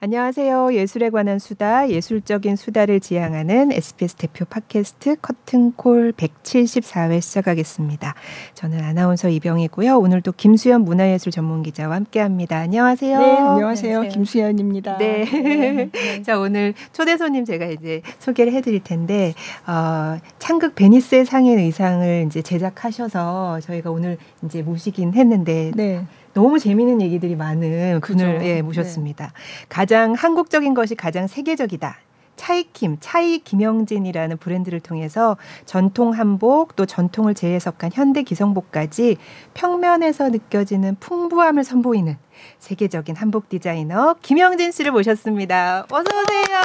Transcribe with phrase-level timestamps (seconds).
[0.00, 0.74] 안녕하세요.
[0.74, 8.14] 예술에 관한 수다, 예술적인 수다를 지향하는 SBS 대표 팟캐스트 커튼콜 174회 시작하겠습니다.
[8.54, 9.98] 저는 아나운서 이병이고요.
[9.98, 12.58] 오늘도 김수현 문화예술 전문 기자와 함께 합니다.
[12.58, 13.18] 안녕하세요.
[13.18, 13.96] 네, 안녕하세요.
[13.96, 14.02] 안녕하세요.
[14.14, 14.98] 김수현입니다.
[14.98, 15.24] 네.
[15.24, 16.22] 네.
[16.22, 19.34] 자, 오늘 초대 손님 제가 이제 소개를 해 드릴 텐데
[19.66, 26.04] 어, 창극 베니스의 상인 의상을 이제 제작하셔서 저희가 오늘 이제 모시긴 했는데 네.
[26.34, 29.26] 너무 재미있는 얘기들이 많은 분을 예, 모셨습니다.
[29.26, 29.32] 네.
[29.68, 31.98] 가장 한국적인 것이 가장 세계적이다.
[32.38, 35.36] 차이킴, 차이 김영진이라는 브랜드를 통해서
[35.66, 39.16] 전통 한복 또 전통을 재해석한 현대 기성복까지
[39.52, 42.16] 평면에서 느껴지는 풍부함을 선보이는
[42.58, 45.86] 세계적인 한복 디자이너 김영진 씨를 모셨습니다.
[45.90, 46.58] 어서 오세요.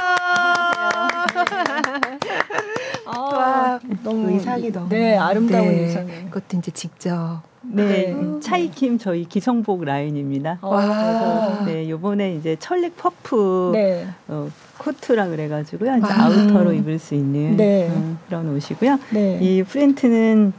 [3.16, 6.06] 아, 너무 의상이 너무 네 아름다운 네, 의상.
[6.30, 8.40] 그것도 이제 직접 네, 네.
[8.40, 10.58] 차이킴 저희 기성복 라인입니다.
[10.60, 14.06] 그래서 네, 요번에 이제 철릭 퍼프 네.
[14.28, 15.96] 어, 코트라 그래가지고요.
[15.96, 16.26] 이제 아.
[16.26, 17.90] 아우터로 입을 수 있는 네.
[17.90, 18.98] 어, 그런 옷이고요.
[19.10, 19.38] 네.
[19.40, 20.52] 이 프린트는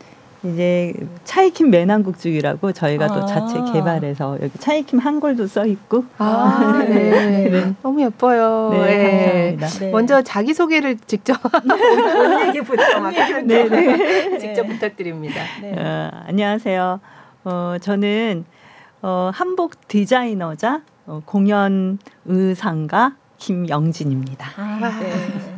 [0.45, 0.93] 이제
[1.23, 3.07] 차이킴 매난국죽이라고 저희가 아.
[3.07, 6.05] 또 자체 개발해서 여기 차이킴 한글도 써 있고.
[6.17, 7.49] 아, 네.
[7.49, 7.73] 네.
[7.81, 8.69] 너무 예뻐요.
[8.71, 9.57] 네, 네.
[9.59, 9.91] 감사합니다.
[9.91, 11.37] 먼저 자기 소개를 직접
[12.47, 14.37] 얘기부터 막 네, 네.
[14.37, 15.41] 직접 부탁드립니다.
[15.63, 16.99] 어, 안녕하세요.
[17.45, 18.45] 어, 저는
[19.01, 24.47] 어, 한복 디자이너자 어, 공연 의상가 김영진입니다.
[24.57, 25.54] 아, 네.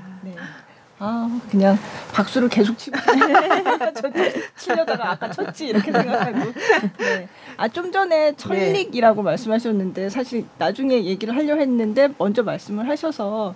[1.00, 1.78] 아 그냥
[2.12, 2.98] 박수를 계속 치고
[4.58, 6.52] 치려다가 아까 쳤지 이렇게 생각하고
[6.98, 7.30] 네.
[7.58, 9.26] 아좀 전에 천릭이라고 네.
[9.26, 13.54] 말씀하셨는데 사실 나중에 얘기를 하려 했는데 먼저 말씀을 하셔서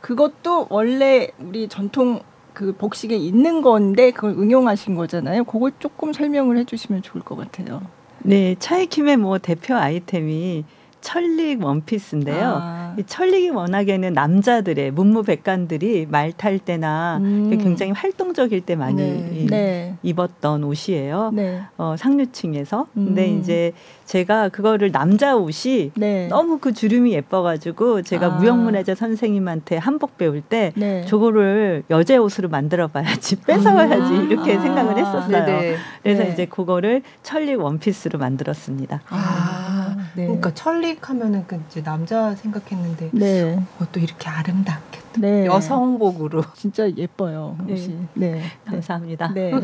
[0.00, 2.20] 그것도 원래 우리 전통
[2.52, 5.44] 그 복식에 있는 건데 그걸 응용하신 거잖아요.
[5.44, 7.82] 그걸 조금 설명을 해주시면 좋을 것 같아요.
[8.20, 10.64] 네, 차이킴의 뭐 대표 아이템이
[11.00, 12.60] 천릭 원피스인데요.
[12.62, 12.85] 아.
[12.98, 17.56] 이 천릭이 워낙에는 남자들의 문무백관들이 말 탈 때나 음.
[17.58, 19.46] 굉장히 활동적일 때 많이 네.
[19.48, 19.94] 네.
[20.02, 21.30] 입었던 옷이에요.
[21.32, 21.62] 네.
[21.78, 22.86] 어, 상류층에서.
[22.96, 23.06] 음.
[23.06, 23.72] 근데 이제
[24.04, 26.28] 제가 그거를 남자 옷이 네.
[26.28, 28.30] 너무 그 주름이 예뻐가지고 제가 아.
[28.30, 31.04] 무형문화재 선생님한테 한복 배울 때 네.
[31.06, 34.30] 저거를 여자 옷으로 만들어봐야지 뺏어와야지 음.
[34.30, 34.60] 이렇게 아.
[34.60, 35.76] 생각을 했었어요.
[36.02, 36.32] 그래서 네.
[36.32, 39.00] 이제 그거를 천릭 원피스로 만들었습니다.
[39.08, 39.85] 아.
[40.24, 43.58] 그러니까 천릭 하면은 그 이제 남자 생각했는데 네.
[43.78, 45.44] 어, 또 이렇게 아름답게 또 네.
[45.46, 47.56] 여성복으로 진짜 예뻐요.
[47.68, 47.96] 옷이.
[48.14, 48.30] 네.
[48.32, 48.42] 네.
[48.64, 49.32] 감사합니다.
[49.34, 49.52] 네.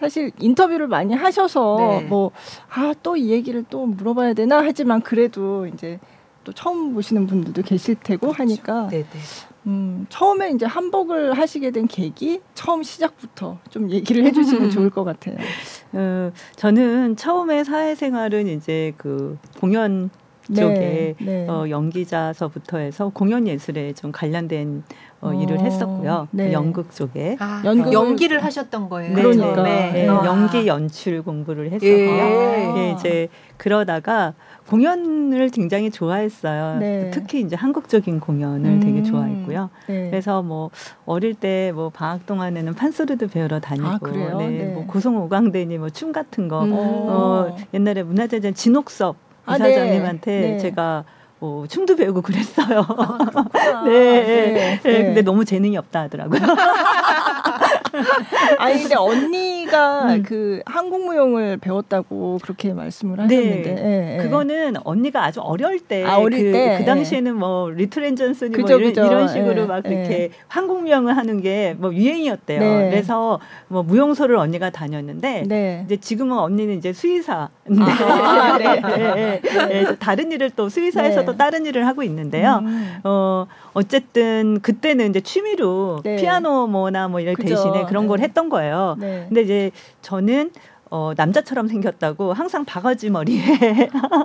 [0.00, 2.02] 사실 인터뷰를 많이 하셔서 네.
[2.08, 5.98] 뭐아 또 이 얘기를 또 물어봐야 되나 하지만 그래도 이제
[6.44, 8.42] 또 처음 보시는 분들도 계실 테고 그렇죠.
[8.42, 9.04] 하니까 네네.
[9.68, 15.36] 음, 처음에 이제 한복을 하시게 된 계기 처음 시작부터 좀 얘기를 해주시면 좋을 것 같아요.
[15.92, 20.08] 어, 저는 처음에 사회생활은 이제 그 공연
[20.48, 21.46] 네, 쪽에 네.
[21.46, 24.82] 어, 연기자서부터 해서 공연 예술에 좀 관련된
[25.20, 26.28] 어, 어, 일을 했었고요.
[26.30, 26.52] 네.
[26.54, 29.14] 연극 쪽에 아, 연극 연기를 하셨던 거예요.
[29.14, 29.92] 네, 그러니까 네.
[29.92, 30.08] 네.
[30.08, 30.24] 아.
[30.24, 31.90] 연기 연출 공부를 했었고요.
[31.90, 32.74] 예.
[32.76, 33.28] 예, 이제
[33.58, 34.32] 그러다가
[34.68, 36.78] 공연을 굉장히 좋아했어요.
[36.78, 37.10] 네.
[37.12, 38.80] 특히 이제 한국적인 공연을 음.
[38.80, 39.70] 되게 좋아했고요.
[39.86, 40.10] 네.
[40.10, 40.70] 그래서 뭐
[41.06, 44.64] 어릴 때 뭐 방학 동안에는 판소리도 배우러 다니고, 아, 네, 네.
[44.74, 46.72] 뭐 고성 오광대니 뭐 춤 같은 거, 음.
[46.74, 49.70] 어, 옛날에 문화재전 진옥섭 아, 네.
[49.70, 50.58] 이사장님한테 네.
[50.58, 51.04] 제가
[51.40, 52.84] 뭐 춤도 배우고 그랬어요.
[52.88, 55.02] 아, 네, 네, 네.
[55.04, 56.40] 근데 너무 재능이 없다 하더라고요.
[58.58, 60.22] 아니 근데 언니가 음.
[60.22, 64.16] 그 한국 무용을 배웠다고 그렇게 말씀을 하셨는데 네.
[64.16, 64.18] 네.
[64.22, 66.76] 그거는 언니가 아주 어릴 때, 아, 어릴 그, 때?
[66.78, 71.94] 그 당시에는 뭐 리틀엔젤스니 뭐 이런, 이런 식으로 막 그렇게 한국 무용을 하는 게 뭐
[71.94, 72.60] 유행이었대요.
[72.60, 72.90] 네.
[72.90, 75.82] 그래서 뭐 무용소를 언니가 다녔는데 네.
[75.86, 77.48] 이제 지금은 언니는 이제 수의사.
[77.78, 78.80] 아, 네.
[78.80, 79.40] 네.
[79.42, 79.96] 네.
[79.98, 82.60] 다른 일을 또 수의사에서 또 다른 일을 하고 있는데요.
[82.62, 82.98] 음.
[83.04, 83.46] 어
[83.78, 88.96] 어쨌든 그때는 이제 취미로 피아노 뭐나 뭐 이런 대신에 그런 걸 했던 거예요.
[88.98, 89.70] 근데 이제
[90.02, 90.50] 저는
[90.90, 93.42] 어, 남자처럼 생겼다고 항상 바가지 머리에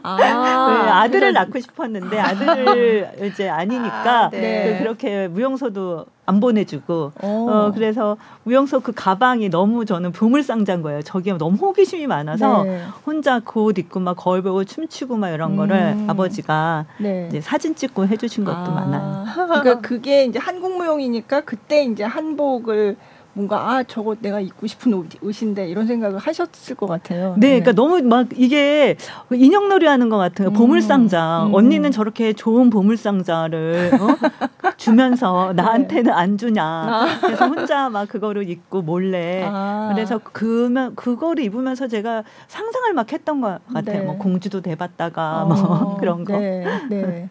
[0.03, 0.25] 아, 네,
[0.89, 1.33] 아들을.
[1.33, 4.77] 낳고 싶었는데 아들을 이제 아니니까 아, 네.
[4.79, 11.01] 그렇게 무용소도 안 보내주고 어, 그래서 무용소 그 가방이 너무 저는 보물상자인 거예요.
[11.01, 12.83] 저기 너무 호기심이 많아서 네.
[13.05, 15.55] 혼자 그 옷 입고 막 거울 보고 춤추고 막 이런 음.
[15.57, 17.27] 거를 아버지가 네.
[17.29, 18.69] 이제 사진 찍고 해주신 것도 아.
[18.69, 19.25] 많아요.
[19.33, 22.97] 그러니까 그게 이제 한국 무용이니까 그때 이제 한복을
[23.33, 27.35] 뭔가 아 저거 내가 입고 싶은 옷, 옷인데 이런 생각을 하셨을 것 같아요.
[27.37, 27.59] 네, 네.
[27.59, 28.95] 그러니까 너무 막 이게
[29.31, 31.45] 인형놀이 하는 것 같은 음, 보물상자.
[31.47, 31.53] 음.
[31.55, 34.07] 언니는 저렇게 좋은 보물상자를 어?
[34.77, 35.63] 주면서 네.
[35.63, 36.63] 나한테는 안 주냐.
[36.63, 37.07] 아.
[37.21, 39.43] 그래서 혼자 막 그거를 입고 몰래.
[39.47, 39.89] 아.
[39.93, 43.99] 그래서 그면 그거를 입으면서 제가 상상을 막 했던 것 같아요.
[43.99, 44.05] 네.
[44.05, 45.45] 뭐 공주도 돼봤다가 어.
[45.47, 46.37] 뭐 그런 거.
[46.37, 47.29] 네.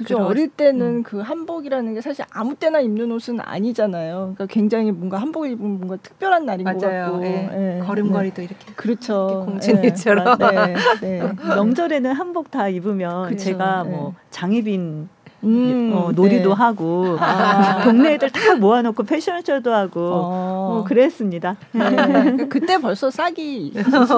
[0.00, 0.04] 네.
[0.04, 0.18] 그죠.
[0.18, 1.02] 어릴 때는 음.
[1.02, 4.34] 그 한복이라는 게 사실 아무 때나 입는 옷은 아니잖아요.
[4.34, 6.78] 그러니까 굉장히 뭔가 한복을 입으면 뭔가 특별한 날인 맞아요.
[6.78, 7.24] 것 같고.
[7.24, 7.76] 예.
[7.78, 7.80] 예.
[7.84, 8.44] 걸음걸이도 네.
[8.44, 8.72] 이렇게.
[8.74, 9.44] 그렇죠.
[9.46, 10.38] 공주님처럼.
[10.38, 10.74] 네.
[11.00, 11.22] 네.
[11.54, 13.44] 명절에는 한복 다 입으면 그쵸.
[13.44, 15.08] 제가 뭐 장희빈
[15.42, 16.54] 음, 어, 놀이도 네.
[16.54, 17.80] 하고 아.
[17.84, 20.80] 동네 애들 다 모아놓고 패션쇼도 하고 어.
[20.80, 21.56] 어, 그랬습니다.
[21.72, 22.46] 네.
[22.48, 23.72] 그때 벌써 싹이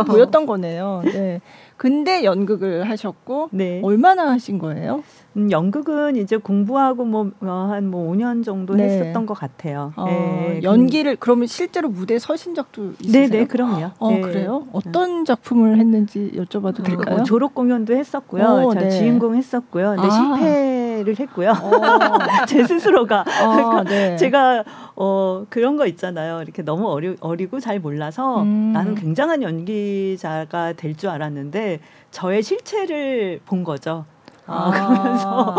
[0.06, 1.02] 보였던 거네요.
[1.04, 1.40] 네.
[1.76, 3.80] 근데 연극을 하셨고 네.
[3.82, 5.02] 얼마나 하신 거예요?
[5.36, 8.84] 음, 연극은 이제 공부하고 뭐 한뭐 뭐 5년 정도 네.
[8.84, 9.92] 했었던 것 같아요.
[9.96, 10.60] 어, 네.
[10.62, 13.28] 연기를 그러면 실제로 무대에 서신 적도 있으세요?
[13.28, 13.90] 네, 네, 그럼요.
[13.98, 14.20] 어, 네.
[14.20, 14.66] 그래요?
[14.72, 17.16] 어떤 작품을 했는지 여쭤봐도 어, 될까요?
[17.20, 18.44] 어, 졸업 공연도 했었고요.
[18.44, 18.90] 어, 네.
[18.90, 19.94] 주인공 했었고요.
[19.96, 20.36] 근데 아.
[20.36, 21.50] 실패를 했고요.
[21.50, 21.72] 어.
[22.46, 24.16] 제 스스로가 아, 그러니까 네.
[24.16, 24.64] 제가
[24.96, 26.42] 어 그런 거 있잖아요.
[26.42, 28.72] 이렇게 너무 어리, 어리고 잘 몰라서 음.
[28.72, 31.80] 나는 굉장한 연기자가 될 줄 알았는데
[32.10, 34.04] 저의 실체를 본 거죠.
[34.52, 34.70] 아,
[35.02, 35.56] 그래서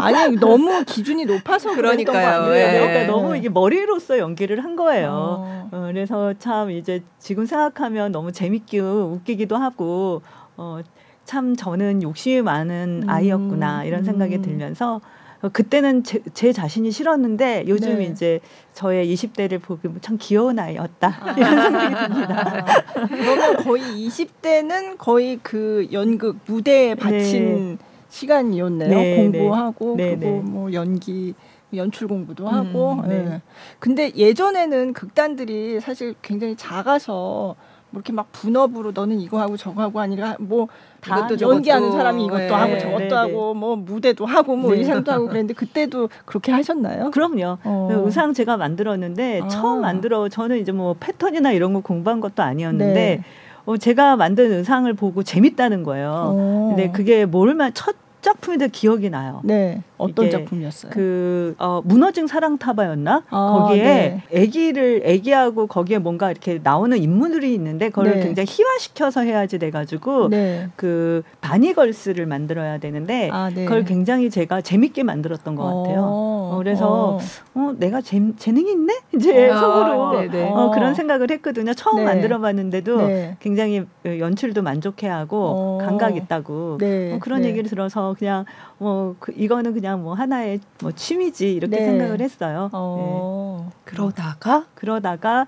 [0.00, 2.54] 아니 너무 기준이 높아서 그러니까요.
[2.54, 2.78] 예.
[2.78, 5.10] 그러니까 너무 이게 머리로서 연기를 한 거예요.
[5.10, 5.68] 어.
[5.72, 10.22] 어, 그래서 참 이제 지금 생각하면 너무 재밌게 웃기기도 하고
[10.56, 10.80] 어,
[11.24, 13.10] 참 저는 욕심이 많은 음.
[13.10, 14.42] 아이였구나 이런 생각이 음.
[14.42, 15.00] 들면서
[15.42, 18.04] 어, 그때는 제, 제, 자신이 싫었는데 요즘 네.
[18.04, 18.40] 이제
[18.74, 21.32] 저의 20대를 보기 참 귀여운 아이였다 아.
[21.38, 22.66] 이런 생각이 듭니다.
[23.08, 27.89] 그러면 거의 20대는 거의 그 연극 무대에 바친 네.
[28.10, 28.88] 시간이었네요.
[28.90, 30.16] 네, 공부하고 네.
[30.16, 30.40] 그리고 네, 네.
[30.40, 31.34] 뭐 연기
[31.74, 32.94] 연출 공부도 하고.
[33.04, 33.22] 음, 네.
[33.22, 33.42] 네.
[33.78, 37.54] 근데 예전에는 극단들이 사실 굉장히 작아서
[37.92, 40.68] 뭐 이렇게 막 분업으로 너는 이거 하고 저거 하고 아니라 뭐
[41.04, 42.48] 이것도 연기하는 사람이 이것도 네.
[42.48, 47.10] 하고 저것도 네, 하고 뭐 무대도 하고 뭐 의상도 하고 그랬는데 그때도 그렇게 하셨나요?
[47.10, 47.58] 그럼요.
[47.64, 47.88] 어.
[48.04, 49.48] 의상 제가 만들었는데 아.
[49.48, 53.24] 처음 만들어 저는 이제 뭐 패턴이나 이런 거 공부한 것도 아니었는데
[53.64, 56.34] 어, 제가 만든 의상을 보고 재밌다는 거예요.
[56.34, 56.68] 오.
[56.68, 59.40] 근데 그게 뭘만 첫 작품이 더 기억이 나요.
[59.44, 59.82] 네.
[60.00, 60.92] 어떤 작품이었어요?
[60.92, 63.24] 그 어, 무너진 사랑 타바였나?
[63.30, 64.42] 아, 거기에 네.
[64.42, 68.20] 아기를 아기하고 거기에 뭔가 이렇게 나오는 인물들이 있는데 그걸 네.
[68.20, 70.68] 굉장히 희화시켜서 해야지 돼 가지고 네.
[70.76, 73.64] 그 바니걸스를 만들어야 되는데 아, 네.
[73.64, 76.02] 그걸 굉장히 제가 재밌게 만들었던 것 같아요.
[76.02, 77.18] 어, 그래서 어.
[77.54, 80.50] 어, 내가 재, 재능이 있네 이제 어, 속으로 네, 네.
[80.50, 81.74] 어, 그런 생각을 했거든요.
[81.74, 82.04] 처음 네.
[82.04, 85.78] 만들어 봤는데도 굉장히 연출도 만족해하고 어.
[85.80, 88.44] 감각 있다고 어, 그런 얘기를 들어서 그냥
[88.80, 91.84] 뭐 그, 이거는 그냥 뭐 하나의 뭐 취미지 이렇게 네.
[91.84, 92.70] 생각을 했어요.
[92.72, 93.68] 어.
[93.68, 93.80] 네.
[93.84, 95.46] 그러다가 그러다가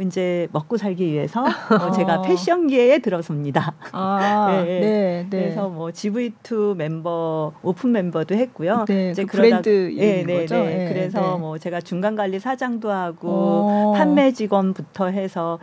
[0.00, 1.44] 이제 먹고 살기 위해서
[1.80, 3.74] 어, 제가 패션계에 들어섭니다.
[3.92, 5.42] 아, 네, 네, 네.
[5.42, 8.84] 그래서 뭐 GV2 멤버 오픈 멤버도 했고요.
[8.88, 10.56] 네, 이제 그 그러다, 브랜드 네, 네, 거죠?
[10.56, 10.88] 네.
[10.88, 13.92] 그래서 뭐 제가 중간 관리 사장도 하고 어.
[13.96, 15.60] 판매 직원부터 해서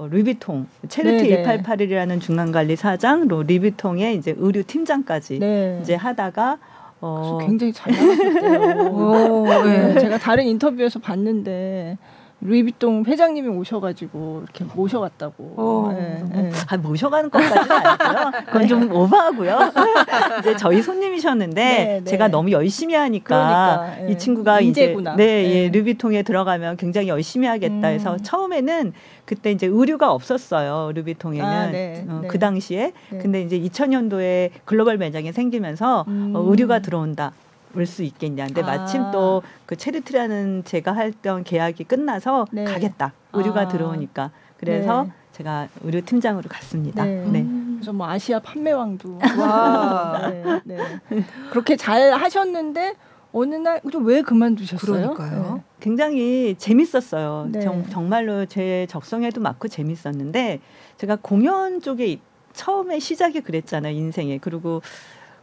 [0.00, 1.62] 어, 루비통 체르티 네네.
[1.62, 5.78] 188이라는 중간관리 사장, 로 리비통의 이제 의류 팀장까지 네.
[5.82, 6.56] 이제 하다가
[7.02, 9.64] 어 굉장히 잘 나가셨대요.
[9.64, 10.00] 네.
[10.00, 11.98] 제가 다른 인터뷰에서 봤는데
[12.42, 15.54] 루이비통 회장님이 오셔가지고 이렇게 모셔갔다고.
[15.56, 16.50] 어, 네, 네.
[16.68, 18.30] 아, 모셔가는 것까지는 아니고요.
[18.46, 19.58] 그건 좀 오버하고요.
[20.40, 25.14] 이제 저희 손님이셨는데 네, 네, 제가 너무 열심히 하니까 그러니까, 이 친구가 인재구나.
[25.14, 28.18] 이제 네, 예, 루비통에 들어가면 굉장히 열심히 하겠다 해서 음.
[28.22, 28.92] 처음에는
[29.26, 30.92] 그때 이제 의류가 없었어요.
[30.94, 32.92] 루비통에는 아, 네, 어, 그 당시에.
[33.20, 36.32] 근데 이제 2000년도에 글로벌 매장이 생기면서 어, 음.
[36.34, 37.32] 어, 의류가 들어온다.
[37.74, 38.46] 올수 있겠냐.
[38.46, 38.66] 근데 아.
[38.66, 42.64] 마침 또 그 체리트라는 제가 했던 계약이 끝나서 네.
[42.64, 43.12] 가겠다.
[43.32, 43.68] 의류가 아.
[43.68, 44.32] 들어오니까.
[44.56, 45.12] 그래서 네.
[45.32, 47.04] 제가 의류 팀장으로 갔습니다.
[47.04, 47.24] 네.
[47.30, 47.46] 네.
[47.76, 50.28] 그래서 뭐 아시아 판매왕도 와.
[50.28, 51.24] 네, 네.
[51.50, 52.96] 그렇게 잘 하셨는데
[53.32, 55.14] 어느 날 왜 그만두셨어요?
[55.14, 55.54] 그러니까요.
[55.58, 55.62] 네.
[55.78, 57.48] 굉장히 재밌었어요.
[57.52, 57.60] 네.
[57.60, 60.58] 정, 정말로 제 적성에도 맞고 재밌었는데
[60.98, 62.18] 제가 공연 쪽에
[62.54, 64.38] 처음에 시작이 그랬잖아요, 인생에.
[64.38, 64.82] 그리고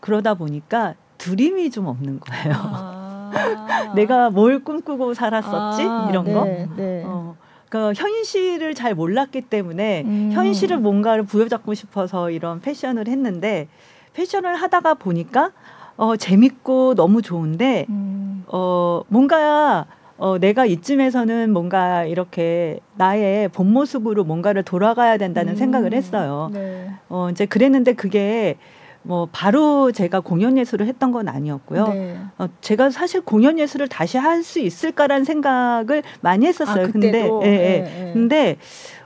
[0.02, 2.54] 그러다 보니까 드림이 좀 없는 거예요.
[2.56, 3.32] 아.
[3.96, 6.46] 내가 뭘 꿈꾸고 살았었지 아, 이런 거.
[6.46, 7.04] 네, 네.
[7.06, 7.36] 어.
[7.70, 10.30] 그 현실을 잘 몰랐기 때문에 음.
[10.32, 13.68] 현실을 뭔가를 부여잡고 싶어서 이런 패션을 했는데
[14.14, 15.52] 패션을 하다가 보니까
[15.98, 18.46] 어 재밌고 너무 좋은데 음.
[18.48, 19.86] 어 뭔가
[20.18, 25.58] 어 내가 이쯤에서는 뭔가 이렇게 나의 본 모습으로 뭔가를 돌아가야 된다는 음.
[25.58, 26.50] 생각을 했어요.
[26.54, 26.90] 네.
[27.10, 28.58] 어 이제 그랬는데 그게
[29.04, 31.88] 뭐 바로 제가 공연 예술을 했던 건 아니었고요.
[31.88, 32.18] 네.
[32.38, 36.86] 어, 제가 사실 공연 예술을 다시 할 수 있을까라는 생각을 많이 했었어요.
[36.86, 37.82] 아, 근데 예, 예.
[37.82, 38.58] 네, 근데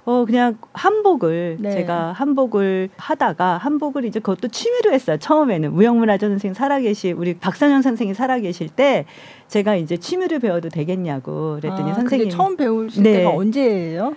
[0.03, 1.71] 어 그냥 한복을 네.
[1.71, 5.17] 제가 한복을 하다가 한복을 이제 그것도 취미로 했어요.
[5.17, 9.05] 처음에는 무형문화재 선생님 살아계시 우리 박선영 선생님 살아계실 때
[9.47, 13.17] 제가 이제 취미를 배워도 되겠냐고 그랬더니 아, 선생님 처음 배우실 네.
[13.17, 14.15] 때가 언제예요?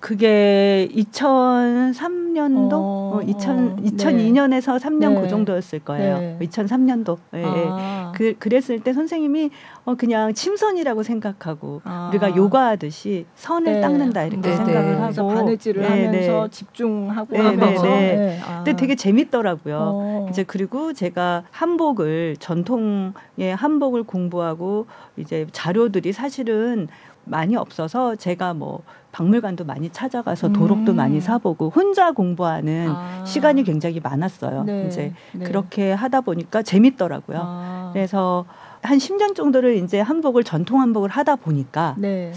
[0.00, 4.88] 그게 2003년도, 어, 2000, 2002년에서 네.
[4.88, 5.22] 3년 네.
[5.22, 6.18] 그 정도였을 거예요.
[6.18, 6.38] 네.
[6.42, 7.18] 2003년도.
[7.34, 7.44] 예, 예.
[7.46, 8.12] 아.
[8.14, 9.50] 그, 그랬을 때 선생님이
[9.84, 12.10] 어, 그냥 침선이라고 생각하고 아.
[12.10, 13.80] 우리가 요가하듯이 선을 네.
[13.80, 14.56] 닦는다 이렇게 네.
[14.56, 16.50] 생각을 하고 바느질을 네, 하면서 네.
[16.50, 17.82] 집중하고 하면서.
[17.82, 18.40] 네.
[18.44, 18.56] 아.
[18.64, 19.78] 근데 되게 재밌더라고요.
[19.80, 20.26] 어.
[20.30, 24.86] 이제 그리고 제가 한복을 전통의 한복을 공부하고
[25.16, 26.88] 이제 자료들이 사실은
[27.24, 28.82] 많이 없어서 제가 뭐
[29.16, 30.96] 박물관도 많이 찾아가서 도록도 음.
[30.96, 33.24] 많이 사보고 혼자 공부하는 아.
[33.24, 34.64] 시간이 굉장히 많았어요.
[34.64, 34.86] 네.
[34.86, 35.46] 이제 네.
[35.46, 37.38] 그렇게 하다 보니까 재밌더라고요.
[37.40, 37.90] 아.
[37.94, 38.44] 그래서
[38.82, 42.30] 한 10년 정도를 이제 한복을 전통 한복을 하다 보니까 네.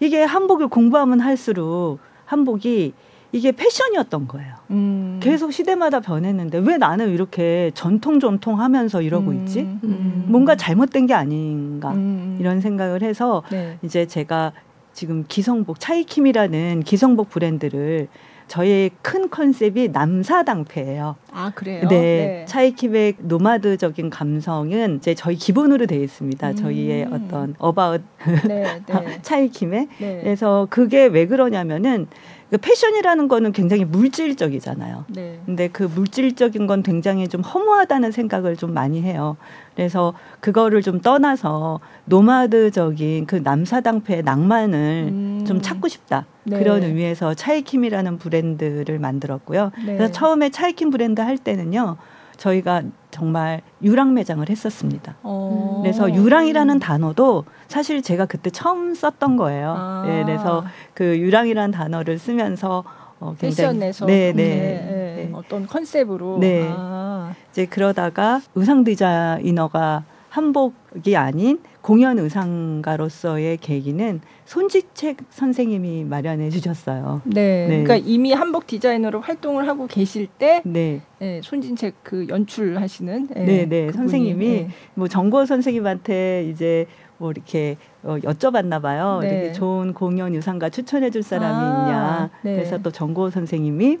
[0.00, 2.94] 이게 한복을 공부하면 할수록 한복이
[3.32, 4.54] 이게 패션이었던 거예요.
[4.70, 5.20] 음.
[5.22, 9.40] 계속 시대마다 변했는데 왜 나는 이렇게 전통 전통 하면서 이러고 음.
[9.40, 9.60] 있지?
[9.60, 10.24] 음.
[10.28, 12.38] 뭔가 잘못된 게 아닌가 음.
[12.40, 13.78] 이런 생각을 해서 네.
[13.82, 14.52] 이제 제가
[14.96, 18.08] 지금 기성복 차이킴이라는 기성복 브랜드를
[18.48, 21.16] 저의 큰 컨셉이 남사당패예요.
[21.32, 21.86] 아 그래요?
[21.88, 22.44] 네, 네.
[22.48, 26.48] 차이킴의 노마드적인 감성은 이제 저희 기본으로 되어 있습니다.
[26.48, 26.56] 음.
[26.56, 28.00] 저희의 어떤 about
[28.48, 29.18] 네, 네.
[29.20, 30.20] 차이킴의 네.
[30.22, 32.06] 그래서 그게 왜 그러냐면은
[32.50, 35.04] 그 패션이라는 거는 굉장히 물질적이잖아요.
[35.08, 35.40] 네.
[35.44, 39.36] 근데 그 물질적인 건 굉장히 좀 허무하다는 생각을 좀 많이 해요.
[39.74, 45.44] 그래서 그거를 좀 떠나서 노마드적인 그 남사당패의 낭만을 음.
[45.46, 46.26] 좀 찾고 싶다.
[46.44, 46.58] 네.
[46.58, 49.72] 그런 의미에서 차이킴이라는 브랜드를 만들었고요.
[49.84, 49.96] 네.
[49.96, 51.96] 그래서 처음에 차이킴 브랜드 할 때는요.
[52.36, 55.14] 저희가 정말 유랑 매장을 했었습니다.
[55.22, 55.28] 오.
[55.28, 55.80] 어.
[55.82, 59.74] 그래서 유랑이라는 단어도 사실 제가 그때 처음 썼던 거예요.
[59.76, 60.04] 아.
[60.06, 60.64] 네, 그래서
[60.94, 62.84] 그 유랑이라는 단어를 쓰면서
[63.18, 65.30] 어, 패션에서 네, 네, 네, 네.
[65.32, 66.68] 어떤 컨셉으로 네.
[66.70, 67.34] 아.
[67.50, 70.04] 이제 그러다가 의상 디자이너가
[70.36, 77.22] 한복이 아닌 공연 의상가로서의 계기는 손지책 선생님이 마련해 주셨어요.
[77.24, 77.66] 네.
[77.66, 77.82] 네.
[77.82, 81.00] 그러니까 이미 한복 디자이너로 활동을 하고 계실 때 네.
[81.20, 83.92] 네 손진책 그 연출하시는 네, 네, 네.
[83.92, 84.68] 선생님이 네.
[84.92, 89.20] 뭐 정고 선생님한테 이제 뭐 이렇게 어, 여쭤봤나 봐요.
[89.22, 89.28] 네.
[89.28, 92.30] 이렇게 좋은 공연 유상가 추천해 줄 사람이 아, 있냐.
[92.42, 92.56] 네.
[92.56, 93.96] 그래서 또 정고 선생님이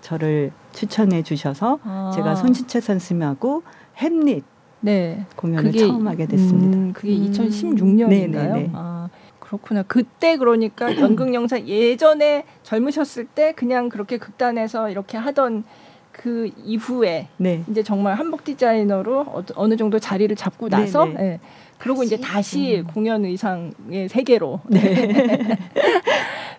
[0.00, 2.10] 저를 추천해 주셔서 아.
[2.12, 3.62] 제가 손지채 선생님하고
[3.98, 4.55] 햄릿
[4.86, 5.26] 네.
[5.34, 6.78] 공연을 그게, 처음 하게 됐습니다.
[6.78, 8.54] 음, 그게 2016년인가요?
[8.54, 8.70] 음.
[8.72, 9.08] 아,
[9.40, 9.82] 그렇구나.
[9.82, 15.64] 그때 그러니까 연극 영상 예전에 젊으셨을 때 그냥 그렇게 극단에서 이렇게 하던
[16.12, 17.64] 그 이후에 네.
[17.68, 21.40] 이제 정말 한복 디자이너로 어 느 정도 자리를 잡고 네, 나서 네, 네.
[21.78, 22.86] 그리고 이제 다시 음.
[22.92, 24.60] 공연 의상의 세계로.
[24.68, 25.58] 네.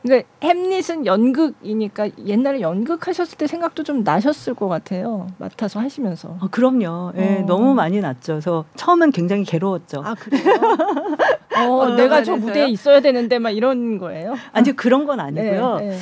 [0.03, 5.27] 그러니까 햄릿은 연극이니까 옛날에 연극하셨을 때 생각도 좀 나셨을 것 같아요.
[5.37, 6.37] 맡아서 하시면서.
[6.39, 7.13] 아, 그럼요.
[7.17, 7.45] 예, 네, 어.
[7.45, 8.33] 너무 많이 났죠.
[8.33, 10.01] 그래서 처음엔 굉장히 괴로웠죠.
[10.05, 10.43] 아, 그래요?
[11.57, 14.35] 어, 내가 저 무대에 있어야 되는데 막 이런 거예요?
[14.53, 15.77] 아니, 그런 건 아니고요.
[15.79, 15.97] 네, 네.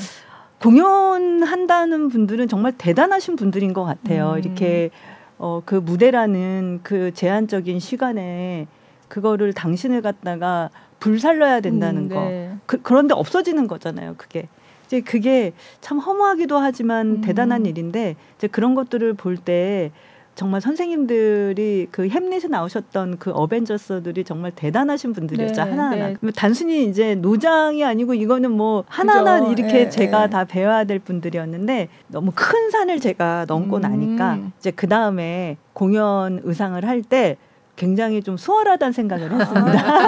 [0.61, 4.33] 공연한다는 분들은 정말 대단하신 분들인 것 같아요.
[4.33, 4.39] 음.
[4.39, 4.89] 이렇게
[5.37, 8.67] 어, 그 무대라는 그 제한적인 시간에
[9.07, 10.69] 그거를 당신을 갖다가
[10.99, 12.15] 불살려야 된다는 음, 네.
[12.15, 12.57] 거.
[12.65, 14.15] 그, 그런데 없어지는 거잖아요.
[14.17, 14.47] 그게.
[14.85, 17.21] 이제 그게 참 허무하기도 하지만 음.
[17.21, 19.91] 대단한 일인데 이제 그런 것들을 볼 때
[20.35, 26.15] 정말 선생님들이 그 햄릿에 나오셨던 그 어벤져스들이 정말 대단하신 분들이었죠 네, 하나하나 네.
[26.35, 29.51] 단순히 이제 노장이 아니고 이거는 뭐 하나하나 그죠.
[29.53, 30.29] 이렇게 네, 제가 네.
[30.29, 33.81] 다 배워야 될 분들이었는데 너무 큰 산을 제가 넘고 음.
[33.81, 37.37] 나니까 이제 그 다음에 공연 의상을 할 때
[37.75, 39.99] 굉장히 좀 수월하다는 생각을 했습니다.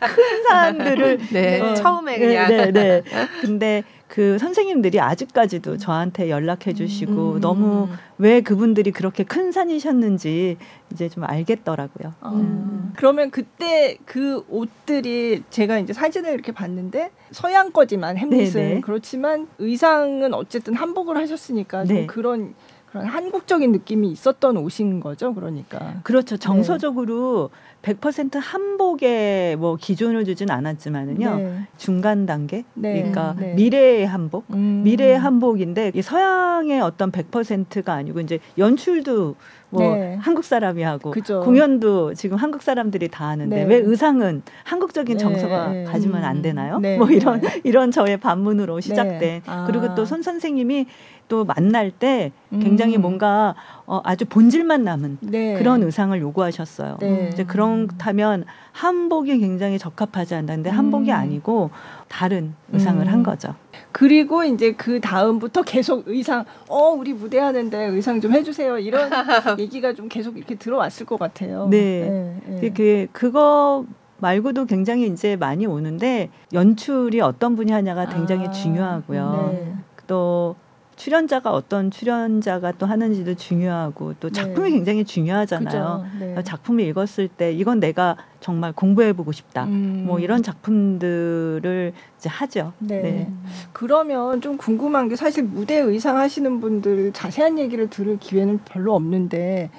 [0.00, 3.02] 큰 사람들을 네, 어, 처음에 그냥 네, 네, 네.
[3.40, 7.40] 근데 그 선생님들이 아직까지도 저한테 연락해 주시고 음.
[7.40, 7.88] 너무
[8.18, 10.56] 왜 그분들이 그렇게 큰 산이셨는지
[10.92, 12.14] 이제 좀 알겠더라고요.
[12.20, 12.30] 어.
[12.30, 12.92] 음.
[12.96, 18.74] 그러면 그때 그 옷들이 제가 이제 사진을 이렇게 봤는데 서양 거지만 햄릿은 네네.
[18.76, 18.80] 네.
[18.80, 22.06] 그렇지만 의상은 어쨌든 한복을 하셨으니까 좀 네.
[22.06, 22.54] 그런
[22.96, 26.00] 그런 한국적인 느낌이 있었던 옷인 거죠, 그러니까.
[26.02, 26.36] 그렇죠.
[26.36, 27.50] 정서적으로
[27.82, 27.94] 네.
[27.94, 31.36] 100% 한복에 뭐 기준을 주진 않았지만은요.
[31.36, 31.60] 네.
[31.76, 32.64] 중간 단계?
[32.74, 32.94] 네.
[32.94, 33.54] 그러니까 네.
[33.54, 34.44] 미래의 한복?
[34.50, 34.82] 음.
[34.84, 39.36] 미래의 한복인데 서양의 어떤 100%가 아니고 이제 연출도
[39.70, 40.16] 뭐 네.
[40.20, 41.40] 한국 사람이 하고 그죠.
[41.40, 43.64] 공연도 지금 한국 사람들이 다 하는데 네.
[43.64, 45.22] 왜 의상은 한국적인 네.
[45.22, 45.84] 정서가 네.
[45.84, 46.78] 가지면 안 되나요?
[46.78, 46.96] 네.
[46.96, 49.64] 뭐 이런 이런 저의 반문으로 시작된 아.
[49.66, 50.86] 그리고 또 손 선생님이
[51.28, 53.02] 또 만날 때 굉장히 음.
[53.02, 53.54] 뭔가
[53.86, 55.54] 어, 아주 본질만 남은 네.
[55.54, 56.98] 그런 의상을 요구하셨어요.
[57.00, 57.30] 네.
[57.32, 61.16] 이제 그렇다면 한복이 굉장히 적합하지 않는데 한복이 음.
[61.16, 61.70] 아니고
[62.08, 63.12] 다른 의상을 음.
[63.12, 63.54] 한 거죠.
[63.92, 69.10] 그리고 이제 그 다음부터 계속 의상, 어 우리 무대 하는데 의상 좀 해주세요 이런
[69.58, 71.68] 얘기가 좀 계속 이렇게 들어왔을 것 같아요.
[71.70, 72.70] 네, 네, 네.
[72.70, 73.84] 그 그거
[74.18, 79.50] 말고도 굉장히 이제 많이 오는데 연출이 어떤 분이 하냐가 굉장히 아, 중요하고요.
[79.52, 79.74] 네.
[80.06, 80.56] 또
[80.96, 84.34] 출연자가 어떤 출연자가 또 하는지도 중요하고 또 네.
[84.34, 84.76] 작품이 네.
[84.76, 86.06] 굉장히 중요하잖아요.
[86.18, 86.42] 네.
[86.42, 89.64] 작품을 읽었을 때 이건 내가 정말 공부해 보고 싶다.
[89.64, 90.04] 음.
[90.06, 92.72] 뭐 이런 작품들을 이제 하죠.
[92.78, 93.02] 네.
[93.02, 93.32] 네.
[93.72, 99.70] 그러면 좀 궁금한 게 사실 무대 의상 하시는 분들 자세한 얘기를 들을 기회는 별로 없는데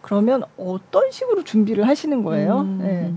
[0.00, 2.60] 그러면 어떤 식으로 준비를 하시는 거예요?
[2.60, 2.78] 음.
[2.80, 3.12] 네.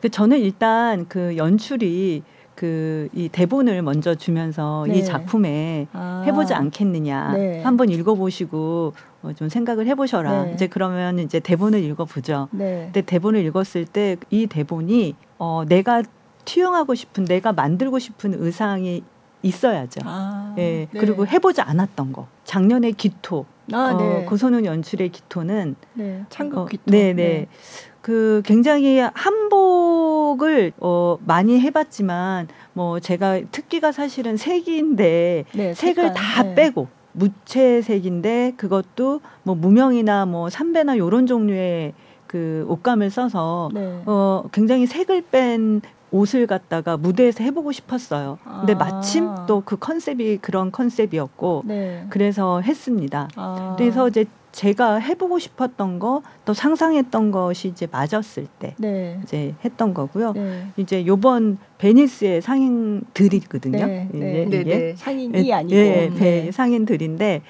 [0.00, 4.98] 그 저는 일단 그 연출이 그 이 대본을 먼저 주면서 네.
[4.98, 6.22] 이 작품에 아.
[6.26, 7.62] 해보지 않겠느냐 네.
[7.62, 8.92] 한번 읽어보시고
[9.22, 10.44] 어, 좀 생각을 해보셔라.
[10.44, 10.52] 네.
[10.54, 12.48] 이제 그러면 이제 대본을 읽어보죠.
[12.52, 12.84] 네.
[12.86, 16.02] 근데 대본을 읽었을 때 이 대본이 어, 내가
[16.44, 19.02] 투영하고 싶은 내가 만들고 싶은 의상이
[19.42, 20.00] 있어야죠.
[20.04, 20.88] 아, 예.
[20.90, 20.98] 네.
[20.98, 22.26] 그리고 해보지 않았던 거.
[22.44, 23.46] 작년에 기토.
[23.72, 24.24] 아, 어, 네.
[24.24, 26.24] 고소는 연출의 기토는 네.
[26.30, 26.82] 창극 어, 기토.
[26.86, 27.46] 네, 네.
[28.00, 29.83] 그 굉장히 한복
[30.42, 36.54] 을 어 많이 해봤지만 뭐 제가 특기가 사실은 색인데 네, 색을 다 네.
[36.54, 41.94] 빼고 무채색인데 그것도 뭐 무명이나 뭐 삼배나 요런 종류의
[42.26, 44.02] 그 옷감을 써서 네.
[44.06, 48.38] 어 굉장히 색을 뺀 옷을 갖다가 무대에서 해보고 싶었어요.
[48.60, 48.76] 근데 아.
[48.76, 52.06] 마침 또 그 컨셉이 그런 컨셉이었고 네.
[52.10, 53.28] 그래서 했습니다.
[53.36, 53.74] 아.
[53.78, 59.18] 그래서 이제 제가 해보고 싶었던 거 또 상상했던 것이 이제 맞았을 때 네.
[59.22, 60.32] 이제 했던 거고요.
[60.32, 60.66] 네.
[60.76, 63.86] 이제 요번 베니스의 상인들이거든요.
[63.86, 64.08] 네.
[64.12, 64.42] 네.
[64.42, 66.52] 이게 네, 상인이 아니고 예, 네.
[66.52, 67.42] 상인들인데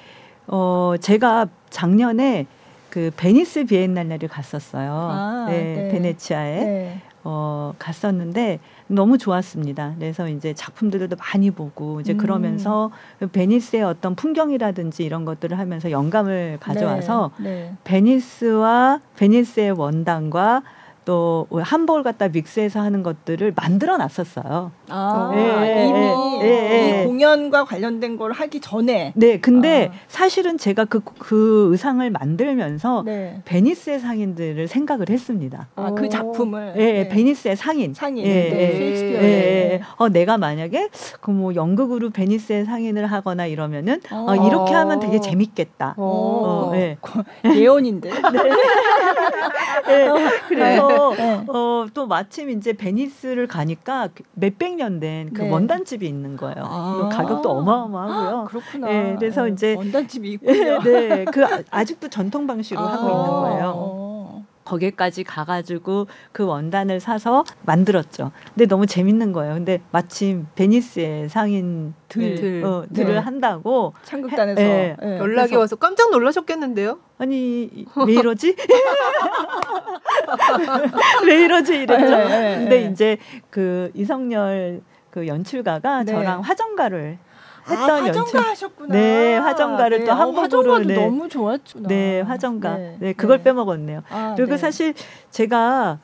[0.47, 2.45] 어 제가 작년에
[2.89, 4.91] 그 베니스 비엔날레를 갔었어요.
[4.93, 5.89] 아, 네, 네.
[5.91, 7.01] 베네치아에 네.
[7.25, 9.95] 어 갔었는데 너무 좋았습니다.
[9.97, 12.17] 그래서 이제 작품들도 많이 보고 이제 음.
[12.17, 12.91] 그러면서
[13.31, 17.73] 베니스의 어떤 풍경이라든지 이런 것들을 하면서 영감을 가져와서 네, 네.
[17.83, 20.63] 베니스와 베니스의 원단과
[21.05, 24.71] 또 한복을 갖다 믹스해서 하는 것들을 만들어 놨었어요.
[24.89, 25.99] 아, 예, 예, 이미
[26.41, 27.03] 예, 예.
[27.03, 29.13] 이 공연과 관련된 걸 하기 전에.
[29.15, 29.97] 네, 근데 아.
[30.07, 33.41] 사실은 제가 그, 그 의상을 만들면서 네.
[33.45, 35.67] 베니스의 상인들을 생각을 했습니다.
[35.75, 36.73] 아, 그 작품을.
[36.77, 37.09] 예, 네.
[37.09, 37.93] 베니스의 상인.
[37.93, 38.25] 상인.
[38.25, 40.89] 예, 네, 예, 예, 어, 내가 만약에
[41.21, 45.95] 그 뭐 연극으로 베니스의 상인을 하거나 이러면은 어, 어 이렇게 하면 되게 재밌겠다.
[45.97, 46.97] 어, 어, 예.
[47.45, 48.09] 예언인데.
[48.33, 48.39] 네.
[49.87, 50.09] 네.
[50.47, 51.43] 그래서 네.
[51.47, 56.55] 어, 또 마침 이제 베니스를 가니까 몇백 년 된 그 원단집이 있는 거예요.
[56.59, 58.39] 아~ 가격도 어마어마하고요.
[58.41, 58.87] 아, 그렇구나.
[58.87, 60.81] 네, 그래서 이제 원단집이 있군요.
[60.83, 64.14] 네, 그 아직도 전통 방식으로 아~ 하고 있는 거예요.
[64.65, 64.65] 어.
[64.65, 68.31] 거기까지 가가지고 그 원단을 사서 만들었죠.
[68.53, 69.53] 근데 너무 재밌는 거예요.
[69.53, 73.19] 근데 마침 베니스의 상인 들, 어, 들을 네.
[73.19, 75.17] 한다고 창극단에서 해, 네.
[75.17, 76.99] 연락이 와서 깜짝 놀라셨겠는데요.
[77.17, 78.55] 아니 왜 이러지?
[81.25, 82.17] 왜 이러지 이랬죠.
[82.17, 82.91] 네, 네, 근데 네.
[82.91, 83.17] 이제
[83.49, 86.11] 그 이성열 그 연출가가 네.
[86.11, 87.17] 저랑 화정가를
[87.69, 88.39] 했던 아, 화정가 연출.
[88.39, 88.93] 하셨구나.
[88.93, 90.05] 네, 화정가를 네.
[90.05, 90.95] 또 한국으로 어, 네.
[90.95, 91.83] 너무 좋았죠.
[91.83, 92.77] 네, 화정가.
[92.77, 94.03] 네, 네 그걸 빼먹었네요.
[94.09, 94.93] 아, 그리고 사실
[95.31, 95.99] 제가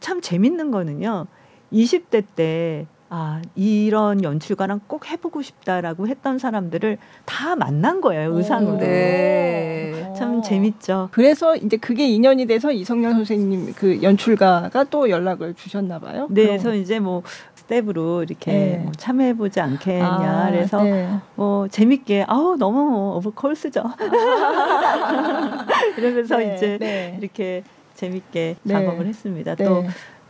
[0.00, 1.26] 참 재밌는 거는요.
[1.72, 8.78] 20대 때 아, 이런 연출가랑 꼭 해보고 싶다라고 했던 사람들을 다 만난 거예요, 의상으로.
[8.78, 10.12] 네.
[10.16, 11.10] 참 재밌죠.
[11.12, 16.26] 그래서 이제 그게 인연이 돼서 이성년 선생님 그 연출가가 또 연락을 주셨나 봐요.
[16.30, 17.22] 네, 그래서 이제 뭐
[17.66, 18.76] 스텝으로 이렇게 네.
[18.82, 20.06] 뭐 참여해보지 않겠냐.
[20.06, 21.08] 아, 그래서 네.
[21.34, 23.82] 뭐 재밌게 아우 너무 뭐 of course죠.
[25.96, 27.16] 이러면서 네, 이제 네.
[27.20, 27.62] 이렇게
[27.94, 28.74] 재밌게 네.
[28.74, 29.54] 작업을 했습니다.
[29.54, 29.84] 또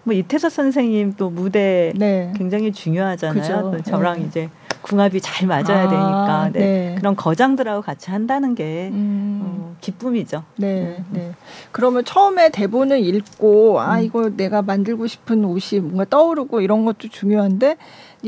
[0.05, 2.33] 뭐 이태섭 선생님 또 무대 네.
[2.37, 3.71] 굉장히 중요하잖아요.
[3.73, 4.27] 또 저랑 네.
[4.27, 4.51] 이제
[4.85, 6.61] 궁합이 잘 맞아야 아, 되니까 네.
[6.61, 6.95] 네.
[6.99, 9.41] 그런 거장들하고 같이 한다는 게 음.
[9.43, 10.45] 어, 기쁨이죠.
[10.59, 11.07] 네, 음.
[11.11, 11.33] 네.
[11.73, 14.05] 그러면 처음에 대본을 읽고 아 음.
[14.05, 17.79] 이거 내가 만들고 싶은 옷이 뭔가 떠오르고 이런 것도 중요한데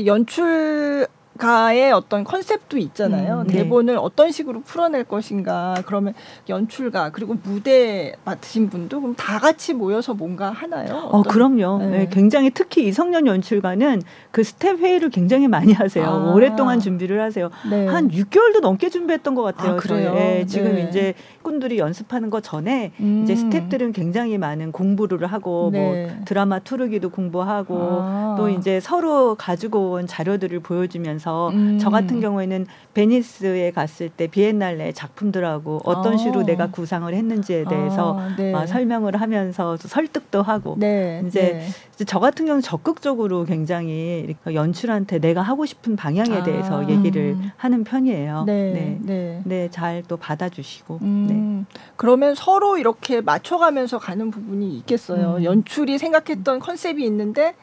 [0.05, 1.07] 연출
[1.37, 3.41] 가의 어떤 컨셉도 있잖아요.
[3.41, 3.53] 음, 네.
[3.53, 5.75] 대본을 어떤 식으로 풀어낼 것인가.
[5.85, 6.13] 그러면
[6.49, 11.09] 연출가 그리고 무대 맡으신 분도 그럼 다 같이 모여서 뭔가 하나요?
[11.11, 11.79] 어, 그럼요.
[11.79, 11.87] 네.
[11.87, 12.09] 네.
[12.11, 16.05] 굉장히 특히 이성열 연출가는 그 스텝 회의를 굉장히 많이 하세요.
[16.05, 16.33] 아.
[16.33, 17.49] 오랫동안 준비를 하세요.
[17.69, 17.87] 네.
[17.87, 19.73] 한 6개월도 넘게 준비했던 것 같아요.
[19.73, 20.13] 아, 그래요?
[20.13, 20.87] 네, 지금 네.
[20.89, 23.21] 이제 꾼들이 연습하는 거 전에 음.
[23.23, 26.19] 이제 스텝들은 굉장히 많은 공부를 하고 뭐 네.
[26.25, 28.35] 드라마 투르기도 공부하고 아.
[28.37, 31.77] 또 이제 서로 가지고 온 자료들을 보여주면서 하면서 음.
[31.79, 36.17] 저 같은 경우에는 베니스에 갔을 때 비엔날레 작품들하고 어떤 아.
[36.17, 38.53] 식으로 내가 구상을 했는지에 대해서 아, 네.
[38.65, 41.21] 설명을 하면서 설득도 하고 네.
[41.27, 41.61] 이제,
[41.97, 42.05] 네.
[42.05, 46.43] 저 같은 경우는 적극적으로 굉장히 연출한테 내가 하고 싶은 방향에 아.
[46.43, 47.51] 대해서 얘기를 음.
[47.57, 48.45] 하는 편이에요.
[48.45, 49.41] 네, 네, 네.
[49.43, 50.99] 네잘또 받아주시고.
[51.01, 51.27] 음.
[51.67, 51.77] 네.
[51.97, 55.37] 그러면 서로 이렇게 맞춰가면서 가는 부분이 있겠어요.
[55.37, 55.43] 음.
[55.43, 57.53] 연출이 생각했던 컨셉이 있는데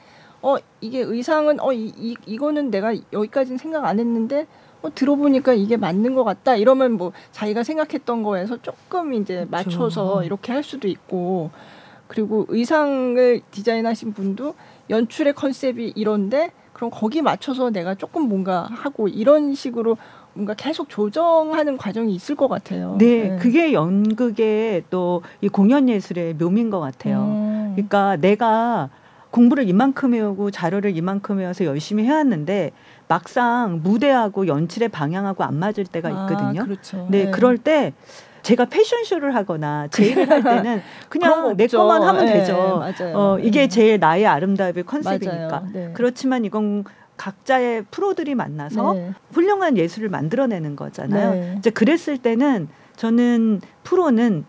[0.44, 4.46] 어 이게 의상은 어 이, 이 이거는 내가 여기까지는 생각 안 했는데
[4.82, 10.22] 어, 들어보니까 이게 맞는 것 같다 이러면 뭐 자기가 생각했던 거에서 조금 이제 맞춰서 그렇죠.
[10.24, 11.50] 이렇게 할 수도 있고
[12.08, 14.54] 그리고 의상을 디자인하신 분도
[14.90, 19.96] 연출의 컨셉이 이런데 그럼 거기 맞춰서 내가 조금 뭔가 하고 이런 식으로
[20.34, 22.96] 뭔가 계속 조정하는 과정이 있을 것 같아요.
[22.98, 23.38] 네, 네.
[23.38, 27.20] 그게 연극의 또 이 공연 예술의 묘미인 것 같아요.
[27.22, 27.72] 음.
[27.76, 28.90] 그러니까 내가
[29.34, 32.70] 공부를 이만큼 해오고 자료를 이만큼 해와서 열심히 해왔는데
[33.08, 36.60] 막상 무대하고 연출의 방향하고 안 맞을 때가 아, 있거든요.
[36.60, 37.08] 아, 그렇죠.
[37.10, 37.92] 네, 네, 그럴 때
[38.42, 42.78] 제가 패션쇼를 하거나 제의를 할 때는 그냥 내 것만 하면 네, 되죠.
[42.78, 43.16] 맞아요.
[43.16, 43.68] 어, 이게 네.
[43.68, 45.64] 제일 나의 아름다움의 컨셉이니까.
[45.72, 45.90] 네.
[45.94, 46.84] 그렇지만 이건
[47.16, 49.12] 각자의 프로들이 만나서 네.
[49.32, 51.30] 훌륭한 예술을 만들어내는 거잖아요.
[51.32, 51.54] 네.
[51.58, 54.44] 이제 그랬을 때는 저는 프로는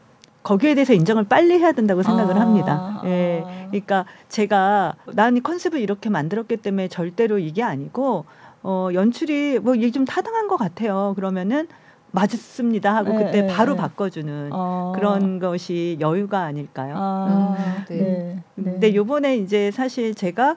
[0.45, 3.01] 거기에 대해서 인정을 빨리 해야 된다고 생각을 아, 합니다.
[3.05, 3.43] 예.
[3.69, 8.25] 그러니까 제가 난 이 컨셉을 이렇게 만들었기 때문에 절대로 이게 아니고
[8.63, 11.13] 어 연출이 뭐 이게 좀 타당한 것 같아요.
[11.15, 11.67] 그러면은
[12.11, 13.79] 맞습니다 하고 네, 그때 네, 바로 네.
[13.79, 14.93] 바꿔주는 아.
[14.95, 16.93] 그런 것이 여유가 아닐까요?
[16.95, 17.85] 아, 음.
[17.89, 18.43] 네.
[18.55, 18.71] 네.
[18.71, 20.55] 근데 요번에 이제 사실 제가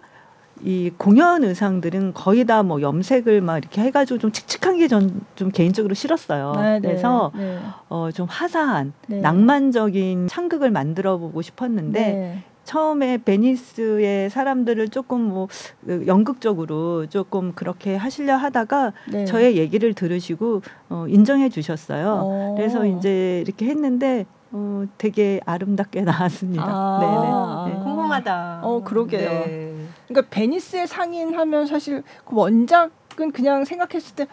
[0.64, 5.50] 이 공연 의상들은 거의 다 뭐 염색을 막 이렇게 해가지고 좀 칙칙한 게 전 좀
[5.50, 6.52] 개인적으로 싫었어요.
[6.56, 7.58] 네, 네, 그래서 네.
[7.88, 9.20] 어좀 화사한 네.
[9.20, 12.42] 낭만적인 창극을 만들어 보고 싶었는데 네.
[12.64, 19.24] 처음에 베니스의 사람들을 조금 뭐그 연극적으로 조금 그렇게 하시려 하다가 네.
[19.24, 22.22] 저의 얘기를 들으시고 어 인정해 주셨어요.
[22.24, 22.54] 오.
[22.56, 26.64] 그래서 이제 이렇게 했는데 어, 되게 아름답게 나왔습니다.
[26.66, 27.76] 아, 네네.
[27.78, 27.84] 네.
[27.84, 28.60] 궁금하다.
[28.62, 29.28] 어, 그러게요.
[29.30, 29.74] 네.
[30.06, 34.26] 그러니까 베니스의 상인하면 사실 그 원작은 그냥 생각했을 때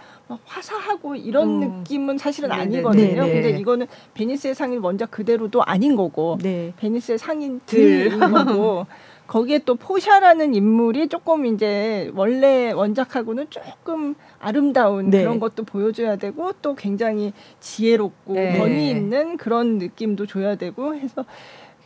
[0.46, 1.80] 화사하고 이런 음.
[1.80, 2.62] 느낌은 사실은 네네.
[2.62, 3.26] 아니거든요.
[3.26, 3.34] 네네.
[3.42, 6.74] 근데 이거는 베니스의 상인 원작 그대로도 아닌 거고 네.
[6.78, 8.86] 베니스의 상인들인 거고
[9.28, 15.22] 거기에 또 포샤라는 인물이 조금 이제 원래 원작하고는 조금 아름다운 네.
[15.22, 18.58] 그런 것도 보여줘야 되고 또 굉장히 지혜롭고 네.
[18.60, 21.26] 권위 있는 그런 느낌도 줘야 되고 해서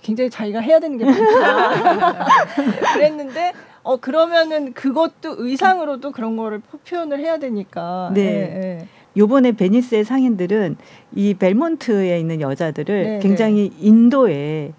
[0.01, 2.25] 굉장히 자기가 해야 되는 게 많다.
[2.93, 8.11] 그랬는데 어 그러면은 그것도 의상으로도 그런 거를 표현을 해야 되니까.
[8.13, 8.23] 네.
[8.23, 8.87] 네.
[9.15, 10.75] 요번에 베니스의 상인들은
[11.15, 13.87] 이 벨몬트에 있는 여자들을 네, 굉장히 네.
[13.87, 14.73] 인도에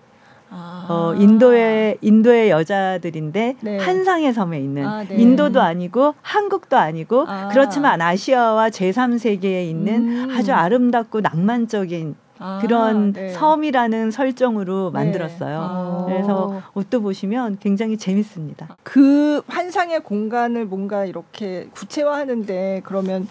[0.50, 0.86] 아.
[0.88, 3.78] 어, 인도의 인도의 여자들인데 네.
[3.78, 5.16] 한상의 섬에 있는 아, 네.
[5.16, 7.48] 인도도 아니고 한국도 아니고 아.
[7.52, 10.36] 그렇지만 아시아와 제3세계에 있는 음.
[10.36, 13.28] 아주 아름답고 낭만적인 아, 그런 네.
[13.28, 14.98] 섬이라는 설정으로 네.
[14.98, 15.60] 만들었어요.
[15.60, 16.04] 아.
[16.06, 18.76] 그래서 옷도 보시면 굉장히 재밌습니다.
[18.82, 23.28] 그 환상의 공간을 뭔가 이렇게 구체화하는데 그러면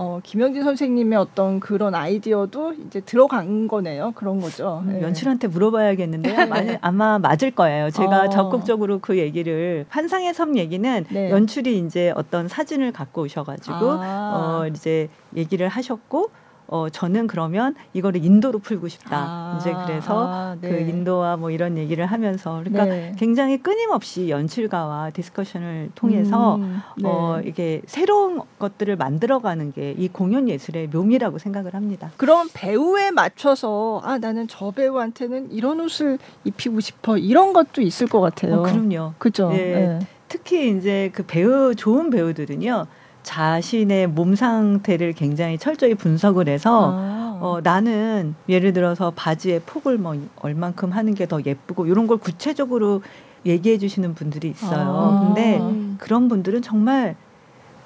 [0.00, 4.12] 어, 김영진 선생님의 어떤 그런 아이디어도 이제 들어간 거네요.
[4.14, 4.84] 그런 거죠.
[4.86, 5.02] 네.
[5.02, 6.36] 연출한테 물어봐야겠는데요.
[6.54, 6.78] 네.
[6.82, 7.90] 아마 맞을 거예요.
[7.90, 8.28] 제가 어.
[8.28, 11.30] 적극적으로 그 얘기를 환상의 섬 얘기는 네.
[11.30, 14.60] 연출이 이제 어떤 사진을 갖고 오셔가지고 아.
[14.62, 16.30] 어, 이제 얘기를 하셨고
[16.68, 19.16] 어 저는 그러면 이거를 인도로 풀고 싶다.
[19.16, 20.68] 아, 이제 그래서 아, 네.
[20.68, 23.12] 그 인도와 뭐 이런 얘기를 하면서 그러니까 네.
[23.18, 27.08] 굉장히 끊임없이 연출가와 discussion을 통해서 음, 네.
[27.08, 32.10] 어 이게 새로운 것들을 만들어가는 게 이 공연 예술의 묘미라고 생각을 합니다.
[32.16, 38.20] 그럼 배우에 맞춰서 아 나는 저 배우한테는 이런 옷을 입히고 싶어 이런 것도 있을 것
[38.20, 38.56] 같아요.
[38.56, 39.14] 어, 그럼요.
[39.18, 39.48] 그죠.
[39.48, 39.98] 네.
[40.28, 42.86] 특히 이제 그 배우 좋은 배우들은요.
[43.28, 47.38] 자신의 몸 상태를 굉장히 철저히 분석을 해서 아.
[47.42, 53.02] 어, 나는 예를 들어서 바지의 폭을 뭐 얼만큼 하는 게 더 예쁘고 이런 걸 구체적으로
[53.44, 54.80] 얘기해 주시는 분들이 있어요.
[54.80, 55.26] 아.
[55.26, 55.60] 근데
[55.98, 57.16] 그런 분들은 정말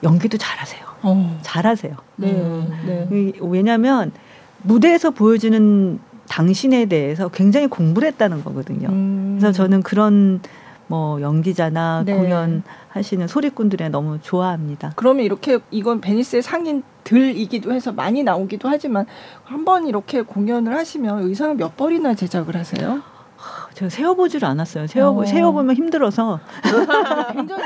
[0.04, 0.80] 연기도 잘하세요.
[1.02, 1.38] 어.
[1.42, 1.96] 잘하세요.
[2.16, 2.30] 네.
[2.30, 2.68] 음.
[3.10, 3.32] 네.
[3.40, 4.12] 왜냐하면
[4.62, 8.88] 무대에서 보여지는 당신에 대해서 굉장히 공부를 했다는 거거든요.
[8.90, 9.38] 음.
[9.40, 10.40] 그래서 저는 그런
[10.92, 12.14] 뭐 연기자나 네.
[12.14, 14.92] 공연 하시는 소리꾼들에 너무 좋아합니다.
[14.94, 19.06] 그러면 이렇게 이건 베니스의 상인 들이기도 해서 많이 나오기도 하지만
[19.44, 23.00] 한 번 이렇게 공연을 하시면 의상을 몇 벌이나 제작을 하세요?
[23.82, 24.86] 제가 세어보지를 않았어요.
[24.86, 25.24] 세어 어.
[25.24, 26.40] 세어보면 힘들어서.
[27.32, 27.62] 굉장히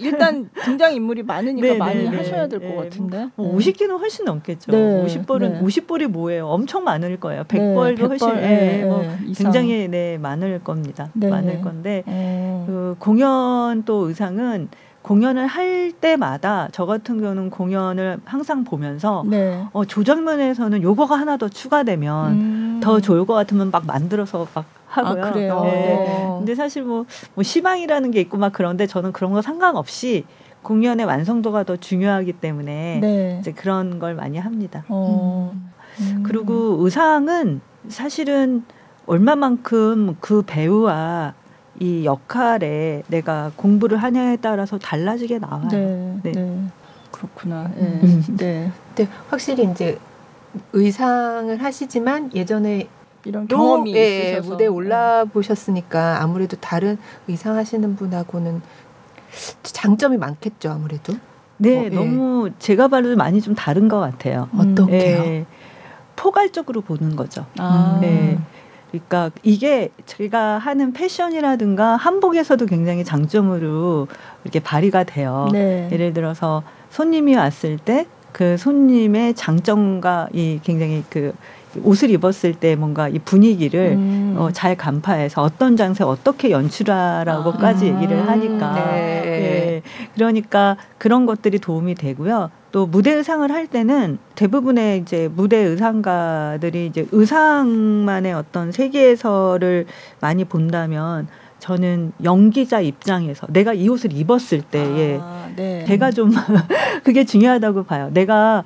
[0.00, 2.16] 일단 등장 인물이 많으니까 네, 많이 네, 네.
[2.16, 2.76] 하셔야 될것 네.
[2.76, 3.28] 같은데.
[3.36, 4.72] 뭐 50개는 훨씬 넘겠죠.
[4.72, 5.04] 네.
[5.04, 6.48] 50벌은 50벌이 뭐예요?
[6.48, 7.44] 엄청 많을 거예요.
[7.44, 9.04] 100벌도 훨씬 네, 뭐
[9.36, 11.10] 굉장히 네 많을 겁니다.
[11.14, 12.64] 많을 건데 어.
[12.66, 14.68] 그 공연 또 의상은
[15.08, 19.64] 공연을 할 때마다 저 같은 경우는 공연을 항상 보면서 네.
[19.72, 22.80] 어, 조장면에서는 요거가 하나 더 추가되면 음.
[22.82, 25.24] 더 좋을 것 같으면 막 만들어서 막 하고요.
[25.24, 25.62] 아, 그래요.
[25.62, 25.70] 네.
[25.70, 26.34] 네.
[26.36, 30.26] 근데 사실 뭐, 뭐 시방이라는 게 있고 막 그런데 저는 그런 거 상관없이
[30.60, 33.38] 공연의 완성도가 더 중요하기 때문에 네.
[33.40, 34.84] 이제 그런 걸 많이 합니다.
[34.88, 35.54] 어.
[36.00, 36.22] 음.
[36.22, 38.62] 그리고 의상은 사실은
[39.06, 41.32] 얼마만큼 그 배우와
[41.80, 45.68] 이 역할에 내가 공부를 하냐에 따라서 달라지게 나와요.
[45.70, 46.18] 네.
[46.22, 46.32] 네.
[46.32, 46.62] 네.
[47.12, 47.70] 그렇구나.
[47.74, 48.00] 네.
[48.02, 48.24] 음.
[48.36, 48.72] 네.
[48.94, 49.98] 근데 확실히 이제
[50.72, 52.88] 의상을 하시지만 예전에
[53.24, 58.62] 이런 경험이 예, 있으셔서 무대에 올라 보셨으니까 아무래도 다른 의상 하시는 분하고는
[59.62, 61.14] 장점이 많겠죠, 아무래도.
[61.58, 61.88] 네, 어, 예.
[61.90, 64.48] 너무 제가 봐도 많이 좀 다른 것 같아요.
[64.56, 65.18] 어떻게요?
[65.24, 65.46] 예,
[66.16, 67.44] 포괄적으로 보는 거죠.
[67.58, 67.98] 아.
[68.00, 68.38] 네.
[68.90, 74.08] 그러니까 이게 제가 하는 패션이라든가 한복에서도 굉장히 장점으로
[74.44, 75.48] 이렇게 발휘가 돼요.
[75.52, 75.88] 네.
[75.92, 81.34] 예를 들어서 손님이 왔을 때 그 손님의 장점과 이 굉장히 그
[81.82, 84.34] 옷을 입었을 때 뭔가 이 분위기를 음.
[84.38, 87.94] 어, 잘 간파해서 어떤 장소에 어떻게 연출하라고까지 아.
[87.94, 89.22] 얘기를 하니까 네.
[89.26, 89.82] 예.
[90.14, 92.50] 그러니까 그런 것들이 도움이 되고요.
[92.70, 99.86] 또 무대 의상을 할 때는 대부분의 이제 무대 의상가들이 이제 의상만의 어떤 세계에서를
[100.20, 101.28] 많이 본다면
[101.58, 105.84] 저는 연기자 입장에서 내가 이 옷을 입었을 때에 아, 네.
[105.86, 106.30] 제가 좀
[107.02, 108.10] 그게 중요하다고 봐요.
[108.12, 108.64] 내가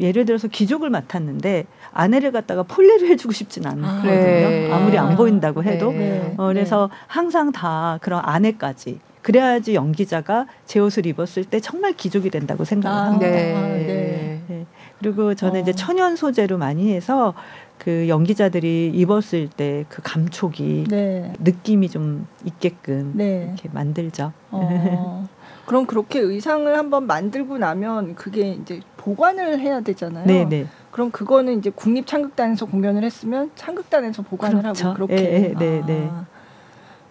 [0.00, 1.66] 예를 들어서 기족을 맡았는데
[1.98, 3.88] 아내를 갖다가 폴리를 해주고 싶진 않거든요.
[3.88, 4.70] 아, 네.
[4.72, 5.90] 아무리 안 보인다고 해도.
[5.90, 6.32] 네.
[6.36, 12.64] 어, 그래서 항상 다 그런 아내까지 그래야지 연기자가 제 옷을 입었을 때 정말 기족이 된다고
[12.64, 13.26] 생각을 아, 합니다.
[13.26, 13.54] 네.
[13.54, 14.40] 아, 네.
[14.46, 14.66] 네.
[15.00, 15.62] 그리고 저는 어.
[15.62, 17.34] 이제 천연 소재로 많이 해서
[17.78, 21.32] 그 연기자들이 입었을 때 그 감촉이 네.
[21.40, 23.46] 느낌이 좀 있게끔 네.
[23.48, 24.32] 이렇게 만들죠.
[24.50, 25.28] 어.
[25.68, 30.24] 그럼 그렇게 의상을 한번 만들고 나면 그게 이제 보관을 해야 되잖아요.
[30.26, 30.66] 네, 네.
[30.90, 34.86] 그럼 그거는 이제 국립 창극단에서 공연을 했으면 창극단에서 보관을 그렇죠.
[34.86, 35.14] 하고 그렇게.
[35.14, 36.08] 네, 네, 네, 네.
[36.10, 36.24] 아,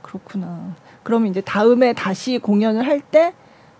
[0.02, 0.74] 그렇구나.
[1.04, 3.34] 그러면 이제 다음에 다시 공연을 할 때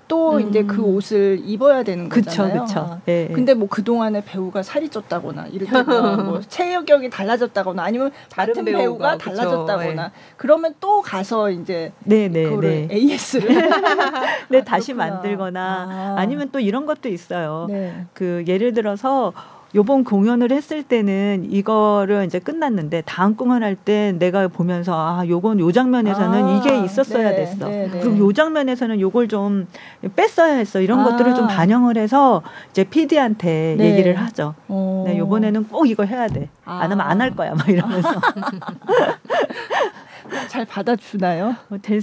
[0.08, 0.50] 또 음.
[0.50, 2.64] 이제 그 옷을 입어야 되는 거잖아요.
[2.64, 3.02] 그쵸, 그쵸.
[3.08, 3.34] 예, 예.
[3.34, 8.80] 근데 뭐 그 동안에 배우가 살이 쪘다거나 이를테면 뭐 체격이 달라졌다거나 아니면 다른 같은 배우가,
[8.80, 10.12] 배우가 달라졌다거나 예.
[10.36, 12.88] 그러면 또 가서 이제 네, 네, 네.
[12.90, 13.48] AS를
[14.50, 16.26] 네, 다시 만들거나 아.
[16.26, 17.68] 니면또 이런 것도 있어요.
[17.70, 18.06] 네.
[18.14, 19.34] 그 예를 들어서
[19.76, 25.72] 요번 공연을 했을 때는 이거를 이제 끝났는데 다음 공연할 때 내가 보면서 아 요건 요
[25.72, 27.68] 장면에서는 아, 이게 있었어야 네, 됐어.
[27.68, 28.00] 네, 네.
[28.00, 29.68] 그리고 요 장면에서는 요걸 좀
[30.16, 30.80] 뺐어야 했어.
[30.80, 31.04] 이런 아.
[31.04, 33.92] 것들을 좀 반영을 해서 이제 PD한테 네.
[33.92, 34.56] 얘기를 하죠.
[34.70, 35.04] 오.
[35.06, 36.50] 네, 요번에는 꼭 이거 해야 돼.
[36.66, 36.80] 아.
[36.82, 37.54] 안 하면 안 할 거야.
[37.54, 38.10] 막 이러면서.
[40.50, 41.56] 잘 받아주나요?
[41.68, 42.02] 뭐 될,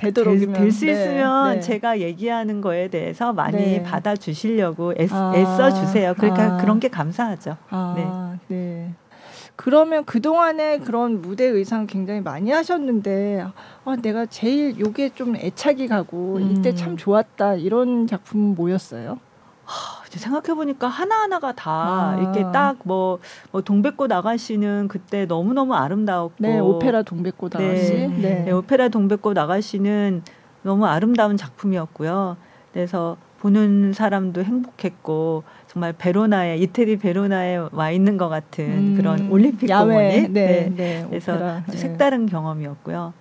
[0.00, 1.60] 되도록이면 될수 네, 있으면 네.
[1.60, 3.82] 제가 얘기하는 거에 대해서 많이 네.
[3.82, 6.14] 받아 주시려고 애, 아, 애써 주세요.
[6.16, 6.56] 그러니까 아.
[6.56, 7.56] 그런 게 감사하죠.
[7.68, 8.54] 아, 네.
[8.54, 8.90] 네.
[9.56, 13.44] 그러면 그 동안에 그런 무대 의상 굉장히 많이 하셨는데
[13.84, 16.50] 아, 내가 제일 요게 좀 애착이 가고 음.
[16.50, 19.18] 이때 참 좋았다 이런 작품은 뭐였어요?
[20.06, 22.16] 이제 생각해 보니까 하나 하나가 다 아.
[22.20, 23.20] 이렇게 딱뭐
[23.52, 27.68] 뭐 동백꽃 아가씨는 그때 너무 너무 아름다웠고 네 오페라 동백꽃 네.
[27.68, 28.08] 아가씨 네.
[28.08, 28.42] 네.
[28.46, 28.50] 네.
[28.50, 30.22] 오페라 동백꽃 아가씨는
[30.62, 32.36] 너무 아름다운 작품이었고요.
[32.72, 39.70] 그래서 보는 사람도 행복했고 정말 베로나에 이태리 베로나에 와 있는 것 같은 음, 그런 올림픽
[39.70, 40.72] 야외, 공원이 네, 네.
[40.76, 43.14] 네, 그래서 오페라, 색다른 경험이었고요.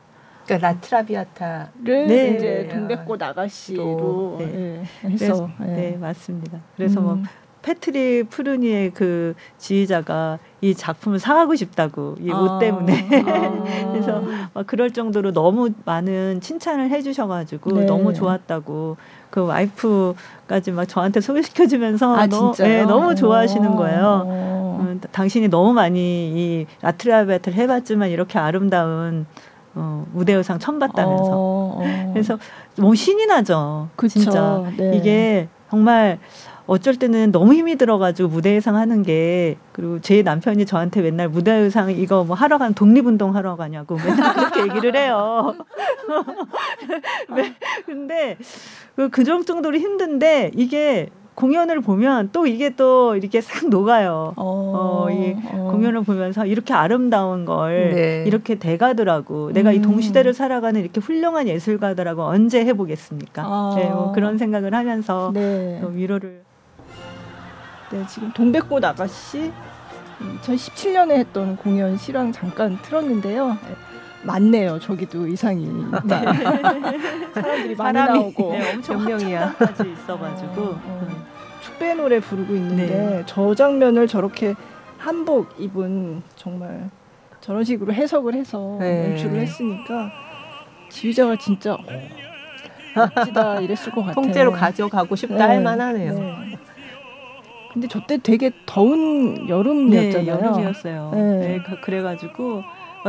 [0.49, 2.35] 그러니까 라트라비아타를 네.
[2.35, 4.45] 이제 동백꽃 아가씨로 네.
[4.45, 4.83] 네.
[5.09, 5.65] 해서 네.
[5.67, 5.97] 네.
[5.97, 6.59] 맞습니다.
[6.75, 7.17] 그래서 뭐 음.
[7.19, 7.25] 뭐
[7.61, 13.91] 패트리 푸르니의 그 지휘자가 이 작품을 사가고 싶다고 이옷 아, 때문에 아.
[13.91, 17.85] 그래서 막 그럴 정도로 너무 많은 칭찬을 해주셔가지고 네.
[17.85, 18.95] 너무 좋았다고
[19.29, 24.79] 그 와이프까지 막 저한테 소개시켜주면서 아, 너, 네, 너무 좋아하시는 거예요.
[24.79, 29.25] 음, 당신이 너무 많이 이 라트라비아타를 해봤지만 이렇게 아름다운
[29.75, 31.31] 어, 무대 의상 처음 봤다면서.
[31.31, 32.11] 어, 어.
[32.13, 32.37] 그래서
[32.75, 33.89] 너무 신이 나죠.
[33.95, 34.63] 그쵸, 진짜.
[34.77, 34.97] 네.
[34.97, 36.19] 이게 정말
[36.65, 41.51] 어쩔 때는 너무 힘이 들어가지고 무대 의상 하는 게 그리고 제 남편이 저한테 맨날 무대
[41.51, 45.55] 의상 이거 뭐 하러 가는 독립운동 하러 가냐고 맨날 그렇게 얘기를 해요.
[47.35, 47.55] 네.
[47.87, 48.37] 근데
[48.95, 54.33] 그, 그 정도로 힘든데 이게 공연을 보면 또 이게 또 이렇게 싹 녹아요.
[54.35, 55.69] 어, 어, 이 어.
[55.71, 58.23] 공연을 보면서 이렇게 아름다운 걸 네.
[58.27, 59.47] 이렇게 돼가더라고.
[59.47, 59.53] 음.
[59.53, 59.83] 내가 이 음.
[59.83, 63.43] 동시대를 살아가는 이렇게 훌륭한 예술가더라고 언제 해보겠습니까?
[63.45, 63.73] 아.
[63.77, 65.81] 네, 뭐 그런 생각을 하면서 네.
[65.93, 66.41] 위로를.
[67.91, 69.51] 네, 지금 동백꽃 아가씨
[70.41, 73.57] 2017년에 했던 공연 실황 잠깐 틀었는데요.
[74.23, 74.79] 많네요.
[74.79, 75.65] 저기도 의상이
[76.03, 76.15] 네.
[77.33, 79.55] 사람들이 많이 나오고 네, 엄청 명이야
[79.93, 81.07] 있어가지고 어, 어.
[81.61, 83.23] 축배 노래 부르고 있는데 네.
[83.25, 84.55] 저 장면을 저렇게
[84.97, 86.89] 한복 입은 정말
[87.39, 89.11] 저런 식으로 해석을 해서 네.
[89.11, 90.11] 연출을 했으니까
[90.89, 91.77] 지휘자가 진짜 어,
[92.95, 94.13] 멋지다 이랬을 것 같아요.
[94.15, 95.43] 통째로 가져가고 싶다 네.
[95.43, 96.13] 할 만하네요.
[96.13, 96.57] 네.
[97.71, 100.23] 근데 저때 되게 더운 여름이었잖아요.
[100.23, 101.11] 네, 여름이었어요.
[101.13, 101.21] 네.
[101.37, 102.63] 네 그래가지고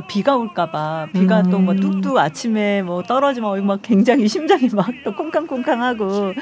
[0.07, 1.51] 비가 올까봐 비가 음.
[1.51, 6.33] 또뭐 뚝뚝 아침에 뭐 떨어지면 막 굉장히 심장이 막또 쿵쾅쿵쾅하고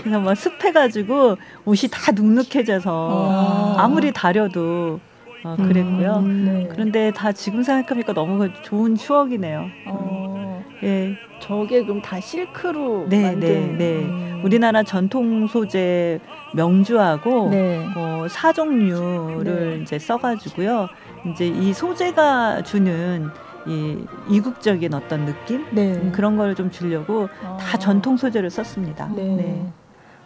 [0.00, 3.88] 그래서 막 습해가지고 옷이 다 눅눅해져서 아.
[3.88, 5.00] 무리 다려도
[5.44, 6.16] 어, 그랬고요.
[6.16, 6.68] 음, 네.
[6.70, 9.66] 그런데 다 지금 생각하니까 너무 좋은 추억이네요.
[9.86, 10.64] 어.
[10.82, 11.16] 예.
[11.40, 13.78] 저게 그럼 다 실크로 네, 만든.
[13.78, 14.04] 네, 네.
[14.04, 14.40] 음.
[14.44, 16.18] 우리나라 전통 소재
[16.54, 17.86] 명주하고 네.
[17.96, 19.82] 어, 사종류를 네.
[19.82, 20.88] 이제 써가지고요.
[21.30, 23.28] 이제 이 소재가 주는
[23.66, 25.94] 이 이국적인 어떤 느낌 네.
[25.94, 27.56] 음, 그런 걸 좀 주려고 아.
[27.58, 29.08] 다 전통 소재를 썼습니다.
[29.14, 29.22] 네.
[29.22, 29.72] 네.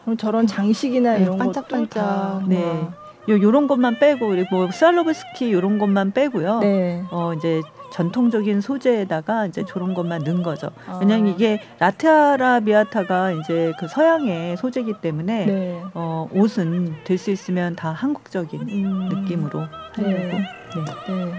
[0.04, 2.48] 그럼 저런 장식이나 네, 이런 반짝반짝.
[2.48, 2.88] 네.
[3.28, 6.58] 요 요런 것만 빼고 그리고 뭐 스왈로브스키 요런 것만 빼고요.
[6.60, 7.04] 네.
[7.10, 7.62] 어 이제
[7.92, 10.70] 전통적인 소재에다가 이제 저런 것만 넣은 거죠.
[10.88, 10.98] 아.
[10.98, 15.83] 왜냐하면 이게 라테 아라비아타가 이제 그 서양의 소재이기 때문에 네.
[15.94, 19.09] 어, 옷은 될 수 있으면 다 한국적인 음.
[19.11, 19.61] 느낌으로
[19.92, 20.12] 하려고.
[20.16, 20.33] 네.
[20.38, 21.14] 네.
[21.14, 21.33] 네.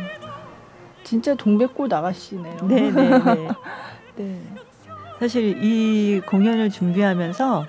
[1.04, 2.58] 진짜 동백꽃 아가씨네요.
[2.64, 3.48] 네, 네, 네.
[4.16, 4.40] 네.
[5.20, 7.66] 사실 이 공연을 준비하면서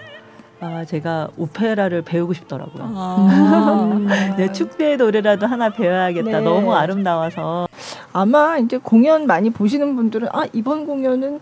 [0.60, 2.92] 아, 제가 오페라를 배우고 싶더라고요.
[2.96, 4.34] 아.
[4.38, 6.38] 네, 축제의 노래라도 하나 배워야겠다.
[6.38, 6.40] 네.
[6.40, 7.68] 너무 아름다워서.
[8.12, 11.40] 아마 이제 공연 많이 보시는 분들은 아 이번 공연은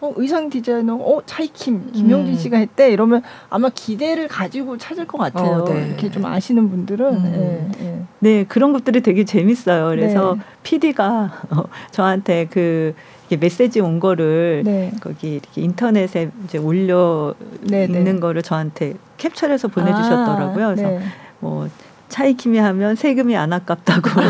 [0.00, 2.38] 어, 의상 디자이너 어 차이킴 김용진 음.
[2.38, 5.62] 씨가 했대 이러면 아마 기대를 가지고 찾을 것 같아요.
[5.62, 5.86] 어, 네.
[5.88, 7.22] 이렇게 좀 아시는 분들은 음.
[7.22, 8.02] 네, 네.
[8.18, 9.88] 네, 그런 것들이 되게 재밌어요.
[9.88, 11.56] 그래서 PD가 네.
[11.56, 12.94] 어, 저한테 그
[13.38, 14.92] 메시지 온 거를 네.
[15.00, 17.98] 거기 이렇게 인터넷에 이제 올려 네, 네.
[17.98, 20.66] 있는 거를 저한테 캡처해서 보내주셨더라고요.
[20.66, 21.00] 아, 그래서 네.
[21.40, 21.68] 뭐
[22.08, 24.08] 차이킴이 하면 세금이 안 아깝다고.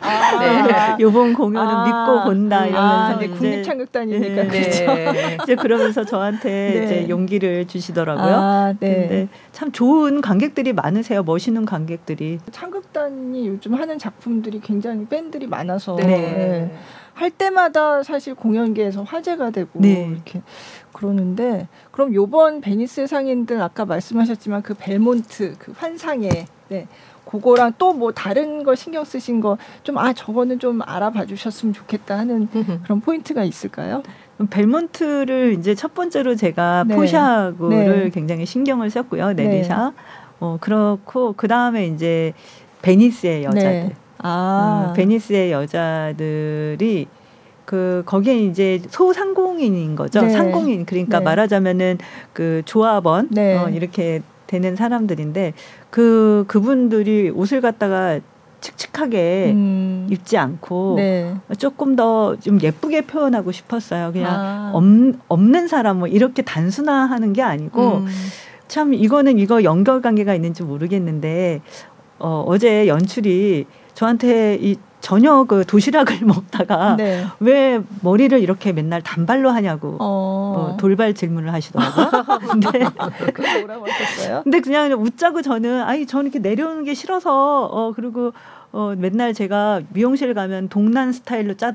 [0.00, 0.38] 아,
[0.96, 0.96] 네.
[1.00, 4.94] 요번 공연은 아, 믿고 본다 이러면서 아, 네, 국립창극단이니까 네, 그렇죠.
[4.94, 5.38] 네.
[5.42, 6.84] 이제 그러면서 저한테 네.
[6.84, 8.34] 이제 용기를 주시더라고요.
[8.34, 8.94] 아, 네.
[8.94, 11.22] 근데 참 좋은 관객들이 많으세요.
[11.22, 12.38] 멋있는 관객들이.
[12.50, 16.06] 창극단이 요즘 하는 작품들이 굉장히 팬들이 많아서 네.
[16.06, 16.78] 네.
[17.18, 20.08] 할 때마다 사실 공연계에서 화제가 되고 네.
[20.10, 20.40] 이렇게
[20.92, 26.86] 그러는데 그럼 요번 베니스 상인들 아까 말씀하셨지만 그 벨몬트 그 환상의 네.
[27.26, 32.16] 그거랑 또 뭐 다른 거 신경 쓰신 거 좀 아 저거는 좀 알아봐 주셨으면 좋겠다
[32.18, 32.48] 하는
[32.84, 34.02] 그런 포인트가 있을까요?
[34.50, 36.94] 벨몬트를 이제 첫 번째로 제가 네.
[36.94, 38.10] 포샤그를 네.
[38.10, 39.32] 굉장히 신경을 썼고요.
[39.32, 39.92] 네리샤.
[39.96, 40.02] 네.
[40.40, 42.32] 어 그렇고 그 다음에 이제
[42.82, 43.90] 베니스의 여자들.
[44.18, 44.28] 네.
[44.28, 44.88] 아.
[44.88, 47.06] 어, 베니스의 여자들이
[47.64, 50.22] 그 거기에 이제 소상공인인 거죠.
[50.22, 50.30] 네.
[50.30, 51.24] 상공인 그러니까 네.
[51.24, 51.98] 말하자면은
[52.32, 53.56] 그 조합원 네.
[53.56, 55.52] 어, 이렇게 되는 사람들인데
[55.90, 58.20] 그 그분들이 옷을 갖다가
[58.60, 60.08] 칙칙하게 음.
[60.10, 61.34] 입지 않고 네.
[61.58, 64.12] 조금 더 좀 예쁘게 표현하고 싶었어요.
[64.12, 64.70] 그냥 아.
[64.74, 64.82] 없,
[65.28, 68.06] 없는 사람 뭐 이렇게 단순화하는 게 아니고 음.
[68.66, 71.60] 참 이거는 이거 연결 관계가 있는지 모르겠는데
[72.18, 73.66] 어, 어제 연출이
[73.98, 77.26] 저한테 이 저녁 그 도시락을 먹다가 네.
[77.40, 80.52] 왜 머리를 이렇게 맨날 단발로 하냐고 어.
[80.56, 82.10] 뭐 돌발 질문을 하시더라고요.
[82.48, 82.70] 근데?
[84.44, 88.32] 근데 그냥 웃자고 저는 아니 저는 이렇게 내려오는 게 싫어서 어 그리고
[88.70, 91.74] 어 맨날 제가 미용실 가면 동난 스타일로 짜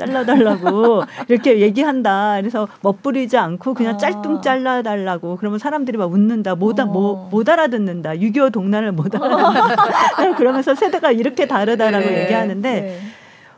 [0.00, 2.36] 잘라달라고 이렇게 얘기한다.
[2.40, 3.96] 그래서 멋부리지 않고 그냥 아.
[3.96, 5.36] 짤뚱 잘라달라고.
[5.36, 6.54] 그러면 사람들이 막 웃는다.
[6.54, 8.12] 못, 아, 뭐, 못 알아듣는다.
[8.12, 10.34] 6.25 동란을 못 알아듣는다.
[10.36, 12.24] 그러면서 세대가 이렇게 다르다라고 네.
[12.24, 13.00] 얘기하는데 네.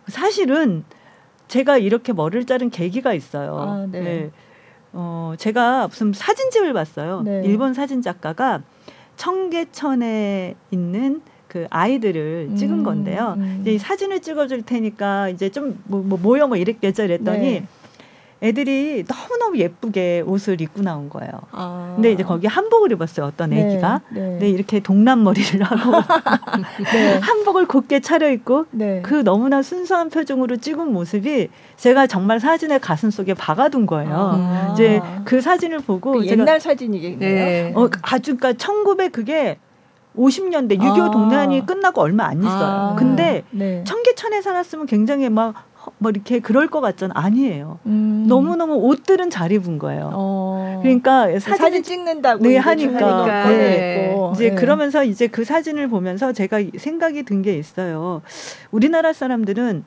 [0.08, 0.84] 사실은
[1.48, 3.56] 제가 이렇게 머리를 자른 계기가 있어요.
[3.58, 4.00] 아, 네.
[4.00, 4.30] 네.
[4.92, 7.22] 어, 제가 무슨 사진집을 봤어요.
[7.22, 7.42] 네.
[7.44, 8.62] 일본 사진 작가가
[9.16, 13.34] 청계천에 있는 그 아이들을 음, 찍은 건데요.
[13.36, 13.58] 음.
[13.60, 17.66] 이제 이 사진을 찍어줄 테니까 이제 좀 뭐 뭐 모여 뭐 이랬겠죠 이랬더니 네.
[18.42, 21.30] 애들이 너무너무 예쁘게 옷을 입고 나온 거예요.
[21.52, 21.92] 아.
[21.94, 23.26] 근데 이제 거기 한복을 입었어요.
[23.26, 23.60] 어떤 네.
[23.60, 24.00] 애기가.
[24.10, 24.38] 네.
[24.40, 24.48] 네.
[24.48, 25.92] 이렇게 동남 머리를 하고
[26.92, 27.18] 네.
[27.18, 29.02] 한복을 곱게 차려입고 네.
[29.02, 34.32] 그 너무나 순수한 표정으로 찍은 모습이 제가 정말 사진의 가슴 속에 박아둔 거예요.
[34.34, 34.70] 아.
[34.72, 37.34] 이제 그 사진을 보고 그 옛날 사진이겠네요.
[37.34, 37.72] 네.
[37.76, 39.58] 어, 아주 그러니까 1900 그게
[40.16, 41.10] 50년대 6.25 아.
[41.10, 42.92] 동란이 끝나고 얼마 안 있어요.
[42.92, 42.96] 아.
[42.98, 43.82] 근데 네.
[43.84, 45.54] 청계천에 살았으면 굉장히 막뭐
[46.10, 47.14] 이렇게 그럴 것 같잖아.
[47.16, 47.78] 아니에요.
[47.86, 48.24] 음.
[48.28, 50.10] 너무너무 옷들은 잘 입은 거예요.
[50.12, 50.80] 어.
[50.82, 52.92] 그러니까 사진, 사진 찍는다고 네, 하니까.
[52.92, 53.48] 하니까.
[53.48, 53.56] 네.
[53.56, 54.16] 네.
[54.34, 54.54] 이제 네.
[54.54, 58.22] 그러면서 이제 그 사진을 보면서 제가 생각이 든 게 있어요.
[58.70, 59.84] 우리나라 사람들은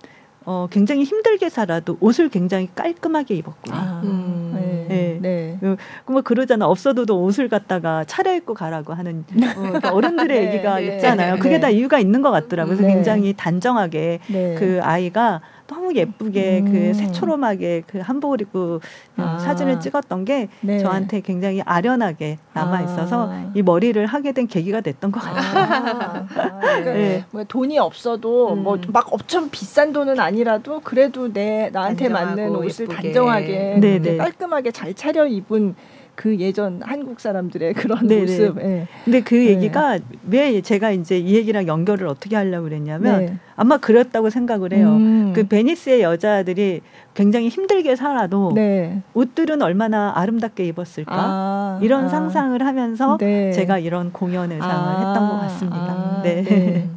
[0.47, 3.77] 어, 굉장히 힘들게 살아도 옷을 굉장히 깔끔하게 입었구나.
[3.77, 4.44] 아, 음.
[4.87, 5.17] 네.
[5.21, 5.57] 네.
[5.61, 5.75] 네.
[6.05, 6.67] 그, 뭐 그러잖아.
[6.67, 9.23] 없어도 옷을 갖다가 차려입고 가라고 하는
[9.55, 10.47] 어, 그러니까 어른들의 네.
[10.47, 10.95] 얘기가 네.
[10.95, 11.37] 있잖아요.
[11.37, 12.75] 그게 다 이유가 있는 것 같더라고요.
[12.75, 12.93] 그래서 네.
[12.93, 16.71] 굉장히 단정하게 그 아이가 너무 예쁘게 그 음.
[16.71, 18.79] 그 새초롬하게 그 한복을 입고 음,
[19.23, 19.37] 아.
[19.39, 20.79] 사진을 찍었던 게 네.
[20.79, 23.51] 저한테 굉장히 아련하게 남아 있어서 아.
[23.55, 25.65] 이 머리를 하게 된 계기가 됐던 것 같아요.
[25.69, 26.25] 아.
[26.27, 27.25] 그러니까 네.
[27.31, 28.63] 뭐 돈이 없어도 음.
[28.63, 33.01] 뭐막 엄청 비싼 돈은 아니라도 그래도 내 나한테 맞는 옷을 예쁘게.
[33.01, 34.17] 단정하게 네, 네.
[34.17, 35.75] 깔끔하게 잘 차려 입은
[36.15, 38.21] 그 예전 한국 사람들의 그런 네네.
[38.21, 38.57] 모습.
[38.61, 38.87] 예.
[39.03, 39.47] 근데 그 네.
[39.47, 39.99] 얘기가
[40.29, 43.37] 왜 제가 이제 이 얘기랑 연결을 어떻게 하려고 그랬냐면 네.
[43.55, 44.89] 아마 그랬다고 생각을 해요.
[44.89, 45.33] 음.
[45.35, 46.81] 그 베니스의 여자들이
[47.13, 49.01] 굉장히 힘들게 살아도 네.
[49.13, 52.09] 옷들은 얼마나 아름답게 입었을까 아, 이런 아.
[52.09, 53.51] 상상을 하면서 네.
[53.51, 55.77] 제가 이런 공연 의상을 아, 했던 것 같습니다.
[55.77, 56.87] 아, 네.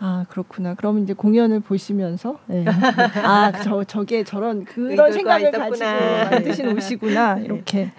[0.00, 0.74] 아 그렇구나.
[0.74, 2.64] 그럼 이제 공연을 보시면서 네.
[3.22, 5.86] 아저 저게 저런 그런 생각을 가지고
[6.30, 7.44] 만드신 옷이구나 네.
[7.44, 7.92] 이렇게.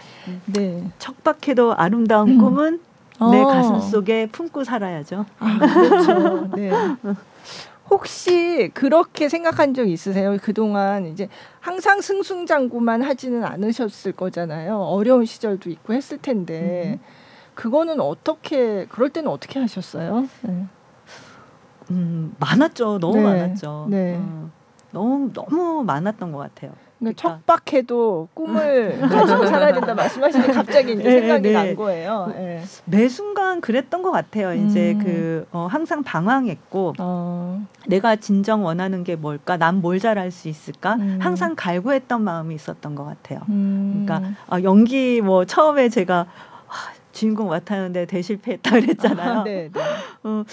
[0.45, 0.83] 네.
[0.97, 2.37] 척박해도 아름다운 음.
[2.37, 2.79] 꿈은
[3.19, 3.31] 어.
[3.31, 5.25] 내 가슴 속에 품고 살아야죠.
[5.39, 6.49] 아, 그렇죠.
[6.55, 6.71] 네.
[7.89, 10.37] 혹시 그렇게 생각한 적 있으세요?
[10.41, 11.27] 그동안 이제
[11.59, 14.77] 항상 승승장구만 하지는 않으셨을 거잖아요.
[14.77, 17.05] 어려운 시절도 있고 했을 텐데 음.
[17.55, 20.27] 그거는 어떻게 그럴 때는 어떻게 하셨어요?
[20.43, 20.65] 네.
[21.91, 22.99] 음, 많았죠.
[22.99, 23.23] 너무 네.
[23.23, 23.87] 많았죠.
[23.89, 24.17] 네.
[24.19, 24.49] 어,
[24.91, 26.71] 너무 너무 많았던 것 같아요.
[26.99, 31.53] 그러니까 척박해도 꿈을 가지고 살아야 된다 말씀하시니 갑자기 이제 네, 생각이 네.
[31.53, 32.33] 난 거예요.
[32.35, 32.61] 네.
[32.83, 34.53] 매 순간 그랬던 것 같아요.
[34.53, 35.03] 이제 음.
[35.03, 37.65] 그 어, 항상 방황했고 어.
[37.87, 39.55] 내가 진정 원하는 게 뭘까?
[39.55, 40.95] 난 뭘 잘할 수 있을까?
[40.95, 41.19] 음.
[41.21, 43.39] 항상 갈구했던 마음이 있었던 것 같아요.
[43.47, 44.03] 음.
[44.05, 46.25] 그러니까 어, 연기 뭐 처음에 제가
[47.13, 49.39] 주인공 맡았는데 대실패했다 그랬잖아요.
[49.39, 49.81] 아, 네, 네.
[50.23, 50.43] 어,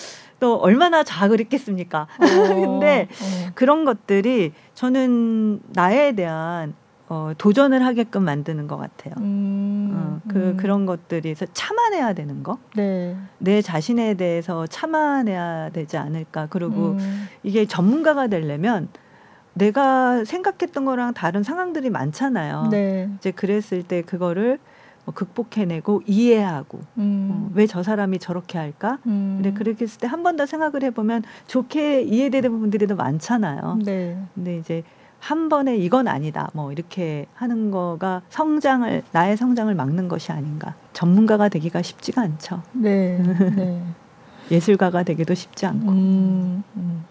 [0.40, 2.02] 또 얼마나 자학을 했겠습니까?
[2.02, 2.06] 어,
[2.54, 3.50] 근데 어.
[3.54, 6.74] 그런 것들이 저는 나에 대한
[7.08, 9.14] 어, 도전을 하게끔 만드는 것 같아요.
[9.18, 10.56] 음, 어, 그 음.
[10.56, 13.16] 그런 것들이 참아내야 되는 거, 네.
[13.38, 16.48] 내 자신에 대해서 참아내야 되지 않을까.
[16.50, 17.28] 그리고 음.
[17.44, 18.88] 이게 전문가가 되려면
[19.54, 22.68] 내가 생각했던 거랑 다른 상황들이 많잖아요.
[22.70, 23.08] 네.
[23.16, 24.75] 이제 그랬을 때 그거를 뭐
[25.12, 27.28] 극복해내고 이해하고 음.
[27.30, 28.98] 어, 왜저 사람이 저렇게 할까?
[29.06, 29.40] 음.
[29.40, 33.78] 근데 그렇게 했을 때 한 번 더 생각을 해보면 좋게 이해되는 부분들이 더 많잖아요.
[33.84, 34.18] 네.
[34.34, 34.82] 근데 이제
[35.18, 36.50] 한 번에 이건 아니다.
[36.52, 40.74] 뭐 이렇게 하는 거가 성장을 나의 성장을 막는 것이 아닌가.
[40.92, 42.62] 전문가가 되기가 쉽지가 않죠.
[42.72, 43.18] 네.
[43.56, 43.82] 네.
[44.50, 45.90] 예술가가 되기도 쉽지 않고.
[45.90, 47.04] 음, 음.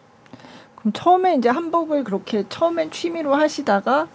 [0.75, 4.07] 그럼 처음에 이제 한복을 그렇게 처음엔 취미로 하시다가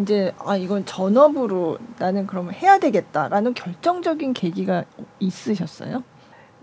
[0.00, 4.84] 이제 아 이건 전업으로 나는 그러면 해야 되겠다라는 결정적인 계기가
[5.18, 6.02] 있으셨어요?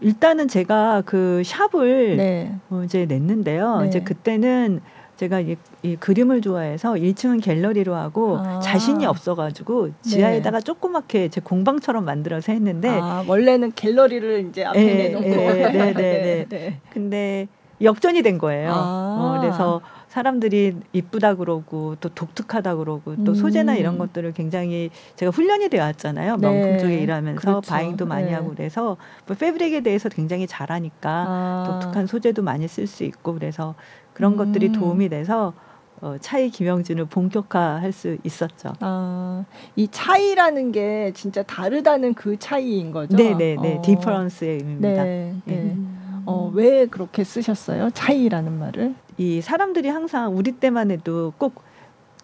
[0.01, 2.55] 일단은 제가 그 샵을 네.
[2.69, 3.81] 어 이제 냈는데요.
[3.81, 3.87] 네.
[3.87, 4.81] 이제 그때는
[5.17, 8.59] 제가 이, 이, 그림을 좋아해서 1층은 갤러리로 하고 아.
[8.59, 10.63] 자신이 없어가지고 지하에다가 네.
[10.63, 15.93] 조그맣게 제 공방처럼 만들어서 했는데 아, 원래는 갤러리를 이제 앞에 네, 내놓고 네, 네, 네,
[15.93, 16.45] 네.
[16.49, 16.79] 네.
[16.91, 17.47] 근데
[17.81, 18.71] 역전이 된 거예요.
[18.71, 19.17] 아.
[19.19, 19.81] 어, 그래서
[20.17, 23.35] 사람들이 이쁘다 그러고 또 독특하다 그러고 또 음.
[23.35, 26.37] 소재나 이런 것들을 굉장히 제가 훈련이 되어 왔잖아요.
[26.37, 26.49] 네.
[26.49, 27.69] 명품 쪽에 일하면서 그렇죠.
[27.69, 28.33] 바잉도 많이 네.
[28.33, 28.97] 하고 그래서
[29.27, 31.63] 뭐 패브릭에 대해서 굉장히 잘하니까 아.
[31.67, 33.75] 독특한 소재도 많이 쓸 수 있고 그래서
[34.13, 34.37] 그런 음.
[34.37, 35.53] 것들이 도움이 돼서
[36.01, 38.73] 어, 차이 김영진을 본격화할 수 있었죠.
[38.79, 39.45] 아,
[39.75, 43.15] 이 차이라는 게 진짜 다르다는 그 차이인 거죠.
[43.15, 43.61] 네네네.
[43.61, 43.77] 네.
[43.77, 43.81] 어.
[43.83, 45.03] 디퍼런스의 의미입니다.
[45.03, 45.55] 네, 네.
[45.55, 45.77] 네.
[46.25, 47.91] 어, 왜 그렇게 쓰셨어요?
[47.91, 48.95] 차이라는 말을?
[49.17, 51.65] 이 사람들이 항상 우리 때만 해도 꼭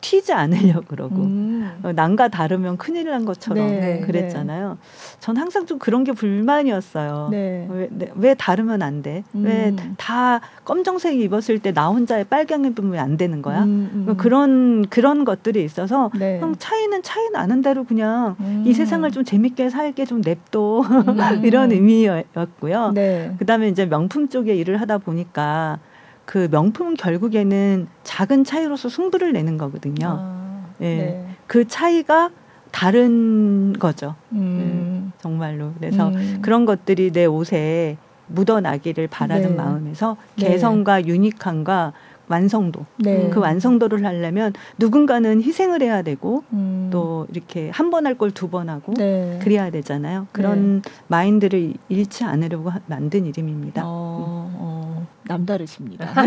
[0.03, 1.79] 튀지 않으려 그러고 음.
[1.81, 4.71] 어, 남과 다르면 큰일 난 것처럼 네, 그랬잖아요.
[4.71, 5.17] 네.
[5.21, 7.29] 전 항상 좀 그런 게 불만이었어요.
[7.31, 7.65] 네.
[7.71, 9.23] 왜, 네, 왜 다르면 안 돼?
[9.33, 9.45] 음.
[9.45, 13.63] 왜다 검정색 입었을 때 나 혼자의 빨강 입으면 안 되는 거야?
[13.63, 14.03] 음, 음.
[14.05, 16.41] 뭐 그런 그런 것들이 있어서 네.
[16.59, 18.73] 차이는 차이 나는 대로 그냥 이 음.
[18.73, 21.15] 세상을 좀 재밌게 살게 좀 냅둬 음.
[21.45, 22.91] 이런 의미였고요.
[22.93, 23.33] 네.
[23.39, 25.79] 그다음에 이제 명품 쪽에 일을 하다 보니까
[26.25, 30.07] 그 명품은 결국에는 작은 차이로서 승부를 내는 거거든요.
[30.19, 30.85] 아, 예.
[30.95, 31.25] 네.
[31.47, 32.29] 그 차이가
[32.71, 34.15] 다른 거죠.
[34.31, 35.11] 음.
[35.15, 35.71] 예, 정말로.
[35.79, 36.39] 그래서 음.
[36.41, 37.97] 그런 것들이 내 옷에
[38.27, 39.55] 묻어나기를 바라는 네.
[39.55, 40.47] 마음에서 네.
[40.47, 41.93] 개성과 유니함과
[42.29, 43.29] 완성도 네.
[43.31, 46.87] 그 완성도를 하려면 누군가는 희생을 해야 되고 음.
[46.91, 49.39] 또 이렇게 한 번 할 걸 두 번 하고 네.
[49.43, 50.27] 그래야 되잖아요.
[50.31, 50.91] 그런 네.
[51.09, 53.83] 마인드를 잃지 않으려고 만든 이름입니다.
[53.85, 54.92] 어, 어,
[55.25, 56.13] 남다르십니다.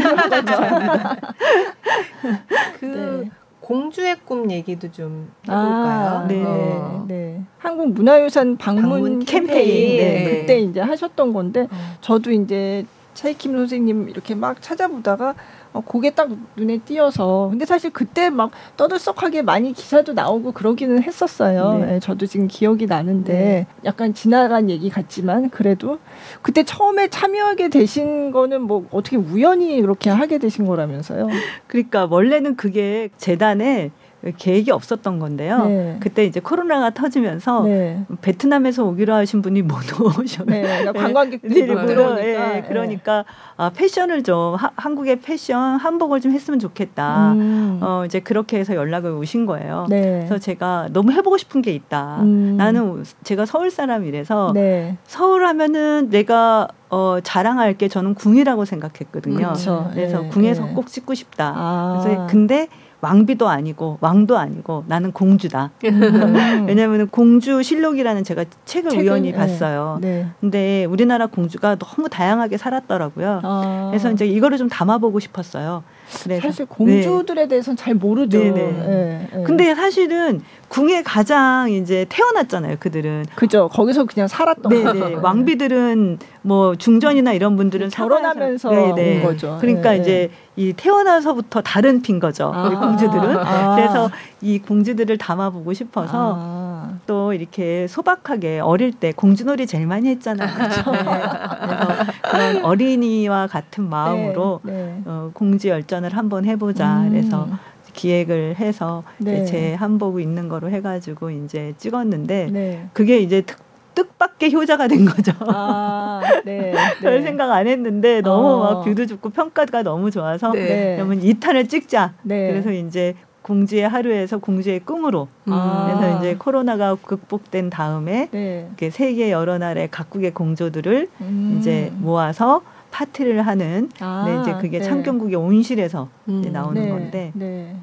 [2.80, 3.30] 그 네.
[3.60, 5.58] 공주의 꿈 얘기도 좀 해볼까요?
[5.58, 7.04] 아, 네, 어.
[7.08, 7.42] 네.
[7.58, 9.96] 한국 문화유산 방문, 방문 캠페인, 캠페인.
[9.96, 10.40] 네.
[10.40, 11.76] 그때 이제 하셨던 건데 어.
[12.00, 12.84] 저도 이제
[13.14, 15.34] 차이킴 선생님 이렇게 막 찾아보다가
[15.76, 21.78] 어, 그게 딱 눈에 띄어서 근데 사실 그때 막 떠들썩하게 많이 기사도 나오고 그러기는 했었어요.
[21.78, 21.86] 네.
[21.86, 23.66] 네, 저도 지금 기억이 나는데 네.
[23.84, 25.98] 약간 지나간 얘기 같지만 그래도
[26.40, 31.28] 그때 처음에 참여하게 되신 거는 뭐 어떻게 우연히 그렇게 하게 되신 거라면서요?
[31.66, 33.90] 그러니까 원래는 그게 재단에
[34.36, 35.66] 계획이 없었던 건데요.
[35.66, 35.96] 네.
[36.00, 38.04] 그때 이제 코로나가 터지면서 네.
[38.22, 39.76] 베트남에서 오기로 하신 분이 못
[40.18, 40.62] 오셨네.
[40.62, 42.56] 네, 그러니까 관광객들이 못 들어오니까.
[42.56, 43.24] 예, 그러니까
[43.56, 47.32] 아, 패션을 좀 하, 한국의 패션 한복을 좀 했으면 좋겠다.
[47.32, 47.78] 음.
[47.82, 49.86] 어 이제 그렇게 해서 연락을 오신 거예요.
[49.88, 50.24] 네.
[50.26, 52.18] 그래서 제가 너무 해보고 싶은 게 있다.
[52.22, 52.56] 음.
[52.56, 54.96] 나는 제가 서울 사람이라서 네.
[55.04, 59.52] 서울 하면은 내가 어, 자랑할 게 저는 궁이라고 생각했거든요.
[59.54, 59.90] 그쵸.
[59.92, 60.72] 그래서 네, 궁에서 네.
[60.74, 61.52] 꼭 찍고 싶다.
[61.56, 62.00] 아.
[62.02, 62.68] 그래서 근데
[63.00, 65.70] 왕비도 아니고 왕도 아니고 나는 공주다.
[65.84, 66.64] 음.
[66.68, 69.38] 왜냐하면 공주 실록이라는 제가 책을 책은, 우연히 네.
[69.38, 69.98] 봤어요.
[70.00, 70.26] 네.
[70.40, 73.40] 근데 우리나라 공주가 너무 다양하게 살았더라고요.
[73.42, 73.88] 아.
[73.90, 75.84] 그래서 이제 이거를 좀 담아보고 싶었어요.
[76.22, 77.48] 그래서 사실 공주들에 네.
[77.48, 78.38] 대해서는 잘 모르죠.
[78.38, 78.52] 네네.
[78.52, 79.42] 네, 네.
[79.44, 82.76] 근데 사실은 궁에 가장 이제 태어났잖아요.
[82.80, 83.24] 그들은.
[83.34, 83.68] 그죠.
[83.68, 85.14] 거기서 그냥 살았던 네네.
[85.16, 89.58] 왕비들은 뭐 중전이나 이런 분들은 결혼하면서 온 거죠.
[89.60, 89.98] 그러니까 네.
[89.98, 92.50] 이제 이 태어나서부터 다른 핀 거죠.
[92.54, 92.68] 아.
[92.68, 93.36] 공주들은.
[93.38, 93.76] 아.
[93.76, 96.65] 그래서 이 공주들을 담아보고 싶어서 아.
[97.06, 100.54] 또 이렇게 소박하게 어릴 때 공주놀이 제일 많이 했잖아요.
[100.54, 100.90] 그렇죠?
[100.92, 100.98] 네.
[101.02, 104.72] 그래서 그런 어린이와 같은 마음으로 네.
[104.72, 105.02] 네.
[105.06, 107.00] 어, 공주 열전을 한번 해보자.
[107.00, 107.10] 음.
[107.10, 107.48] 그래서
[107.92, 109.44] 기획을 해서 네.
[109.44, 112.88] 제 한복 있는 거로 해가지고 이제 찍었는데 네.
[112.92, 115.32] 그게 이제 특 뜻밖의 효자가 된 거죠.
[115.48, 117.22] 아, 네, 별 네.
[117.22, 118.58] 생각 안 했는데 너무 어.
[118.58, 120.96] 막 view도 좋고 평가가 너무 좋아서 네.
[120.96, 122.12] 그러면 2탄을 찍자.
[122.22, 122.48] 네.
[122.48, 123.14] 그래서 이제
[123.46, 125.86] 공주의 하루에서 공주의 꿈으로 아.
[125.86, 128.66] 그래서 이제 코로나가 극복된 다음에 네.
[128.66, 131.56] 이렇게 세계 여러 나라의 각국의 공주들을 음.
[131.56, 134.84] 이제 모아서 파티를 하는 아, 네, 이제 그게 네.
[134.84, 136.40] 창경국의 온실에서 음.
[136.40, 136.88] 이제 나오는 네.
[136.88, 137.76] 건데 네.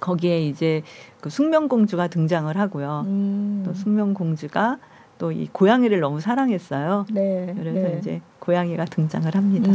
[0.00, 0.82] 거기에 이제
[1.22, 3.04] 그 숙명공주가 등장을 하고요.
[3.06, 3.62] 음.
[3.64, 4.76] 또 숙명공주가
[5.18, 7.06] 또 이 고양이를 너무 사랑했어요.
[7.10, 7.54] 네.
[7.56, 7.96] 그래서 네.
[7.98, 9.70] 이제 고양이가 등장을 합니다.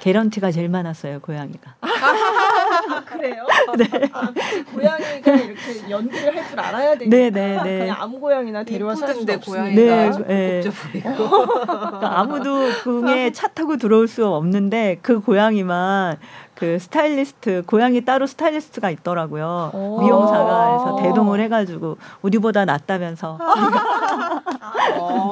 [0.00, 1.74] 개런티가 제일 많았어요, 고양이가.
[1.80, 3.44] 아, 그래요?
[3.76, 3.86] 네.
[4.12, 4.32] 아,
[4.72, 7.78] 고양이가 이렇게 연기를 할 줄 알아야 되니까 네, 네, 네.
[7.80, 9.74] 그냥 아무 고양이나 데려와서 할수 없으니까.
[9.74, 10.62] 네, 네.
[10.92, 16.16] 그러니까 아무도 궁에 차 타고 들어올 수 없는데 그 고양이만
[16.58, 19.70] 그 스타일리스트 고양이 따로 스타일리스트가 있더라고요.
[20.00, 23.38] 미용사가 해서 대동을 해가지고 우리보다 낫다면서.
[23.40, 24.42] 아,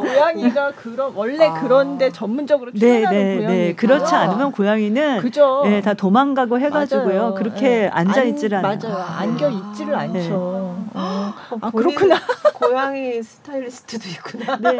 [0.01, 1.55] 고양이가 그런 원래 아.
[1.61, 3.57] 그런데 전문적으로 출연하는 네, 네, 고양이.
[3.57, 3.75] 네.
[3.75, 5.63] 그렇지 않으면 고양이는 그죠.
[5.65, 7.21] 네, 다 도망가고 해가지고요.
[7.21, 7.35] 맞아요.
[7.35, 7.89] 그렇게 네.
[7.89, 8.79] 앉아 있지를 않아요.
[8.81, 9.05] 맞아요.
[9.19, 10.01] 안겨 있지를 아.
[10.03, 10.13] 않죠.
[10.15, 10.66] 네.
[10.97, 11.35] 어.
[11.61, 12.17] 아 그렇구나.
[12.55, 14.57] 고양이 스타일리스트도 있구나.
[14.57, 14.79] 네.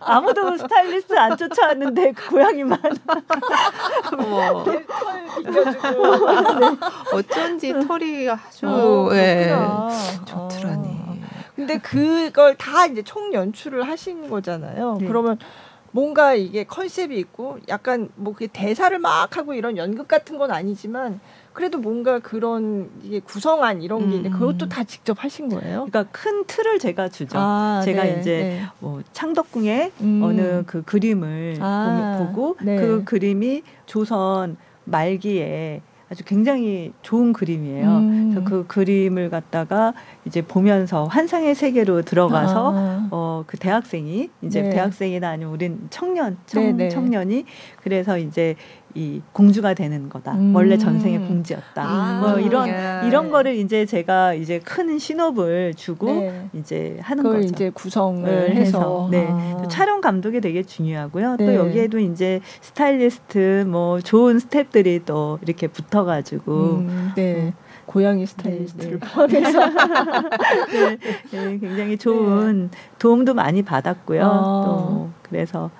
[0.00, 2.78] 아무도 스타일리스트 안 쫓아왔는데 그 고양이만.
[4.10, 4.86] 털
[5.42, 6.30] 빌려주고.
[6.60, 6.76] 네.
[7.12, 9.54] 어쩐지 털이 아주 어, 예.
[10.26, 10.88] 좋더라니.
[10.88, 11.14] 어.
[11.56, 14.98] 근데 그걸 다 이제 총 연출을 하신 거잖아요.
[15.00, 15.06] 네.
[15.06, 15.38] 그러면
[15.92, 21.20] 뭔가 이게 컨셉이 있고 약간 뭐 그 대사를 막 하고 이런 연극 같은 건 아니지만
[21.54, 24.30] 그래도 뭔가 그런 이게 구성안 이런 게 음.
[24.32, 25.86] 그것도 다 직접 하신 거예요?
[25.88, 27.38] 그러니까 큰 틀을 제가 주죠.
[27.38, 28.62] 아, 제가 네, 이제 네.
[28.80, 30.20] 뭐 창덕궁의 음.
[30.22, 32.76] 어느 그 그림을 아, 보고 네.
[32.76, 35.80] 그 그림이 조선 말기에
[36.10, 37.86] 아주 굉장히 좋은 그림이에요.
[37.88, 38.30] 음.
[38.34, 39.94] 그래서 그 그림을 갖다가
[40.24, 43.08] 이제 보면서 환상의 세계로 들어가서 아.
[43.10, 44.70] 어그 대학생이 이제 네.
[44.70, 46.88] 대학생이나 아니면 우린 청년 청, 네, 네.
[46.88, 47.44] 청년이
[47.82, 48.56] 그래서 이제
[48.94, 50.32] 이 공주가 되는 거다.
[50.32, 50.54] 음.
[50.54, 51.82] 원래 전생의 공주였다.
[51.82, 52.20] 아.
[52.20, 53.06] 뭐 이런 예.
[53.06, 56.48] 이런 거를 이제 제가 이제 큰 신업을 주고 네.
[56.52, 57.40] 이제 하는 거죠.
[57.40, 59.26] 이제 구성을 네, 해서 네.
[59.28, 59.66] 아.
[59.68, 61.36] 촬영 감독이 되게 중요하고요.
[61.36, 61.46] 네.
[61.46, 67.12] 또 여기에도 이제 스타일리스트 뭐 좋은 스탭들이 또 이렇게 붙어 가지고 음.
[67.16, 67.52] 네.
[67.56, 67.64] 어.
[67.86, 69.12] 고양이 스타일리스트를 네, 네.
[69.12, 69.58] 포함해서
[70.72, 70.98] 네,
[71.32, 72.78] 네, 굉장히 좋은 네.
[72.98, 74.24] 도움도 많이 받았고요.
[74.24, 74.62] 아.
[74.64, 75.70] 또 그래서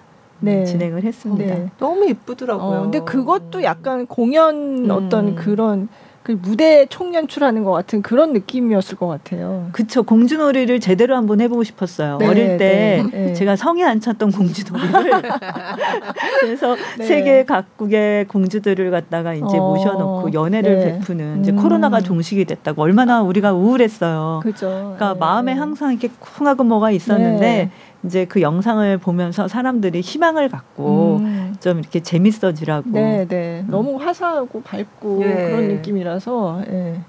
[0.41, 0.65] 네.
[0.65, 1.55] 진행을 했습니다.
[1.55, 1.71] 네.
[1.79, 2.79] 너무 예쁘더라고요.
[2.79, 4.91] 어, 근데 그것도 약간 공연 음.
[4.91, 5.89] 어떤 그런
[6.25, 9.69] 그 무대 총연출하는 것 같은 그런 느낌이었을 것 같아요.
[9.73, 10.03] 그쵸.
[10.03, 12.17] 공주놀이를 제대로 한번 해보고 싶었어요.
[12.17, 13.33] 네, 어릴 때 네, 네.
[13.35, 15.21] 제가 성에 안 찼던 공주놀이를.
[16.41, 17.05] 그래서 네.
[17.05, 20.85] 세계 각국의 공주들을 갖다가 이제 어, 모셔놓고 연애를 네.
[20.93, 21.57] 베푸는 이제 음.
[21.57, 24.41] 코로나가 종식이 됐다고 얼마나 우리가 우울했어요.
[24.43, 24.67] 그죠.
[24.97, 25.19] 그러니까 네.
[25.19, 27.71] 마음에 항상 이렇게 쿵하고 뭐가 있었는데
[28.05, 31.55] 이제 그 영상을 보면서 사람들이 희망을 갖고 음.
[31.61, 32.91] 좀 이렇게 재밌어지라고.
[32.91, 33.61] 네, 네.
[33.67, 33.71] 음.
[33.71, 35.35] 너무 화사하고 밝고 예.
[35.51, 37.01] 그런 느낌이라서 예.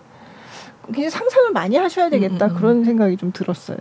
[0.93, 2.59] 그냥 상상을 많이 하셔야 되겠다 음, 음, 음.
[2.59, 3.77] 그런 생각이 좀 들었어요.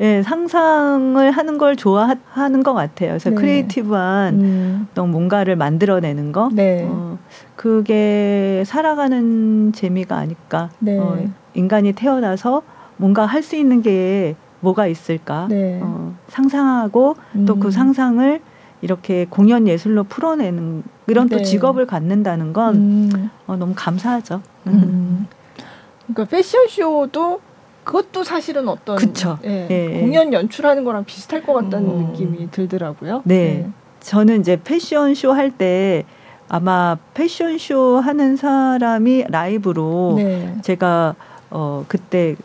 [0.00, 3.10] 예, 상상을 하는 걸 좋아하는 것 같아요.
[3.10, 3.36] 그래서 네.
[3.36, 4.86] creative한 음.
[4.90, 6.86] 어떤 뭔가를 만들어내는 거, 네.
[6.88, 7.18] 어,
[7.56, 10.70] 그게 살아가는 재미가 아닐까.
[10.80, 10.98] 네.
[10.98, 11.18] 어,
[11.54, 12.62] 인간이 태어나서
[12.96, 15.46] 뭔가 할 수 있는 게 뭐가 있을까.
[15.50, 15.78] 네.
[15.82, 17.44] 어, 상상하고 음.
[17.46, 18.40] 또그 상상을
[18.80, 21.42] 이렇게 공연 예술로 풀어내는 이런 또 네.
[21.42, 23.30] 직업을 갖는다는 건 음.
[23.46, 24.40] 어, 너무 감사하죠.
[24.68, 25.26] 음.
[26.06, 27.40] 그러니까 패션쇼도
[27.84, 29.38] 그것도 사실은 어떤 그쵸.
[29.44, 30.00] 예, 예.
[30.00, 32.06] 공연 연출하는 거랑 비슷할 것 같다는 음.
[32.06, 33.22] 느낌이 들더라고요.
[33.24, 33.64] 네.
[33.64, 33.70] 네.
[34.00, 36.04] 저는 이제 패션쇼 할 때
[36.48, 40.56] 아마 패션쇼 하는 사람이 라이브로 네.
[40.62, 41.14] 제가
[41.50, 42.36] 어 그때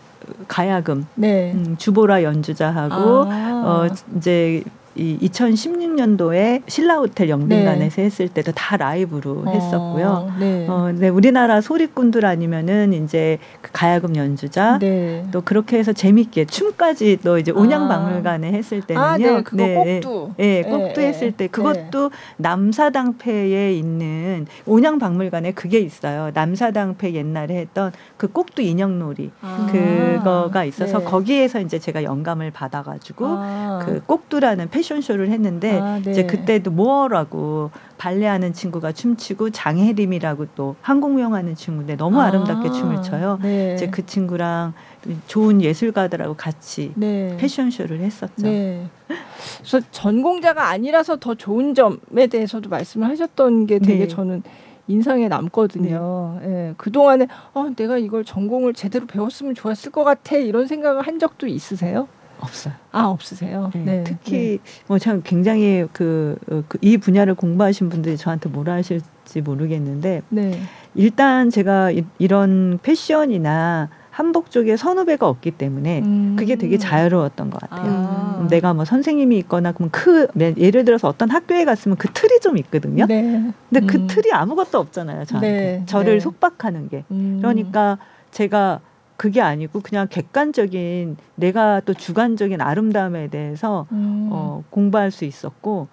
[0.47, 1.51] 가야금 네.
[1.53, 3.63] 음, 주보라 연주자하고 아.
[3.65, 4.63] 어 이제
[4.97, 8.05] 이 2016년도에 신라 호텔 영빈관에서 네.
[8.05, 10.33] 했을 때도 다 라이브로 어, 했었고요.
[10.39, 10.65] 네.
[10.67, 15.25] 어, 네, 우리나라 소리꾼들 아니면은 이제 그 가야금 연주자 네.
[15.31, 19.05] 또 그렇게 해서 재밌게 춤까지 또 이제 온양박물관에 했을 때는요.
[19.05, 20.31] 아, 네, 그거 네, 꼭두.
[20.37, 21.47] 네, 꼭두 네, 했을 때 네.
[21.47, 26.31] 그것도 남사당패에 있는 온양박물관에 그게 있어요.
[26.33, 31.05] 남사당패 옛날에 했던 그 꼭두 인형놀이 아, 그거가 있어서 네.
[31.05, 33.83] 거기에서 이제 제가 영감을 받아가지고 아.
[33.85, 36.11] 그 꼭두라는 패션 패션쇼를 했는데 아, 네.
[36.11, 43.39] 이제 그때도 모어라고 발레하는 친구가 춤추고 장혜림이라고 또 한국무용하는 친구인데 너무 아, 름답게 춤을 춰요.
[43.41, 43.73] 네.
[43.75, 44.73] 이제 그 친구랑
[45.27, 47.35] 좋은 예술가들하고 같이 네.
[47.37, 48.47] 패션쇼를 했었죠.
[48.47, 48.87] 네.
[49.57, 54.07] 그래서 전공자가 아니라서 더 좋은 점에 대해서도 말씀을 하셨던 게 되게 네.
[54.07, 54.43] 저는
[54.89, 56.39] 인상에 남거든요.
[56.41, 56.47] 네.
[56.69, 56.73] 예.
[56.77, 62.07] 그동안에 어, 내가 이걸 전공을 제대로 배웠으면 좋았을 것 같아 이런 생각을 한 적도 있으세요?
[62.39, 62.73] 없어요.
[62.91, 63.71] 아 없으세요.
[63.73, 63.83] 네.
[63.83, 64.03] 네.
[64.03, 64.83] 특히 네.
[64.87, 70.59] 뭐참 굉장히 그, 어, 그, 이 분야를 공부하신 분들이 저한테 뭐라 하실지 모르겠는데 네.
[70.95, 76.35] 일단 제가 이, 이런 패션이나 한복 쪽에 선후배가 없기 때문에 음.
[76.39, 77.91] 그게 되게 자유로웠던 것 같아요.
[77.91, 78.37] 아.
[78.41, 80.27] 음, 내가 뭐 선생님이 있거나 그러면 그
[80.57, 83.05] 예를 들어서 어떤 학교에 갔으면 그 틀이 좀 있거든요.
[83.05, 83.53] 네.
[83.69, 84.07] 근데 그 음.
[84.07, 85.25] 그 틀이 아무것도 없잖아요.
[85.25, 85.83] 저한테 네.
[85.85, 86.19] 저를 네.
[86.19, 87.03] 속박하는 게.
[87.11, 87.37] 음.
[87.39, 87.99] 그러니까
[88.31, 88.79] 제가
[89.17, 94.29] 그게 아니고 그냥 객관적인 내가 또 주관적인 아름다움에 대해서 음.
[94.31, 95.87] 어, 공부할 수 있었고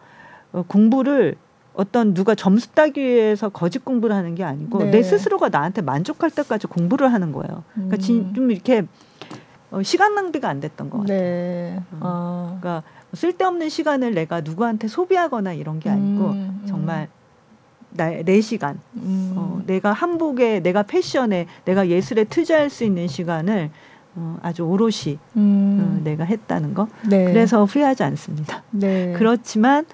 [0.53, 1.37] 어, 공부를
[1.72, 4.91] 어떤 누가 점수 따기 위해서 거짓 공부를 하는 게 아니고 네.
[4.91, 7.64] 내 스스로가 나한테 만족할 때까지 공부를 하는 거예요.
[7.72, 8.33] 그러니까 음.
[8.35, 8.87] 좀 이렇게
[9.70, 11.18] 어, 시간 낭비가 안 됐던 것 같아요.
[11.18, 11.83] 네.
[11.93, 11.99] 어.
[12.01, 12.59] 아.
[12.61, 12.83] 그러니까
[13.14, 16.61] 쓸데없는 시간을 내가 누구한테 소비하거나 이런 게 아니고 음.
[16.62, 16.66] 음.
[16.66, 17.09] 정말
[17.97, 19.33] 나 내 시간, 음.
[19.37, 23.71] 어, 내가 한복에, 내가 패션에, 내가 예술에 투자할 수 있는 시간을
[24.17, 25.99] 어, 아주 오롯이 음.
[26.01, 26.89] 어, 내가 했다는 거.
[27.09, 27.25] 네.
[27.25, 28.63] 그래서 후회하지 않습니다.
[28.71, 29.13] 네.
[29.17, 29.85] 그렇지만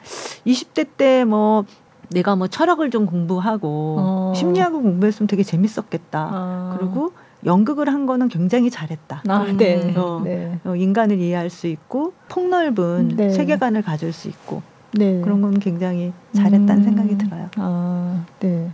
[0.47, 1.65] 20대 때 뭐
[2.11, 4.33] 내가 뭐 철학을 좀 공부하고 어.
[4.35, 6.29] 심리학을 공부했으면 되게 재밌었겠다.
[6.33, 6.77] 아.
[6.79, 7.13] 그리고
[7.47, 9.23] 연극을 한 거는 굉장히 잘했다.
[9.29, 9.95] 아, 네.
[9.97, 10.59] 어, 네.
[10.65, 13.31] 어, 인간을 이해할 수 있고 폭넓은 네.
[13.31, 15.21] 세계관을 가질 수 있고 네.
[15.21, 16.83] 그런 건 굉장히 잘했다는 음.
[16.83, 17.49] 생각이 들어요.
[17.57, 18.71] 아, 네.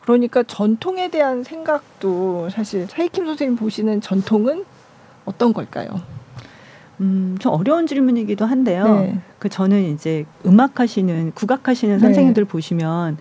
[0.00, 4.64] 그러니까 전통에 대한 생각도 사실 차이킴 선생님 보시는 전통은
[5.24, 5.88] 어떤 걸까요?
[7.00, 8.84] 음, 좀 어려운 질문이기도 한데요.
[9.00, 9.18] 네.
[9.38, 12.00] 그 저는 이제 음악 하시는 국악 하시는 네.
[12.00, 13.18] 선생님들 보시면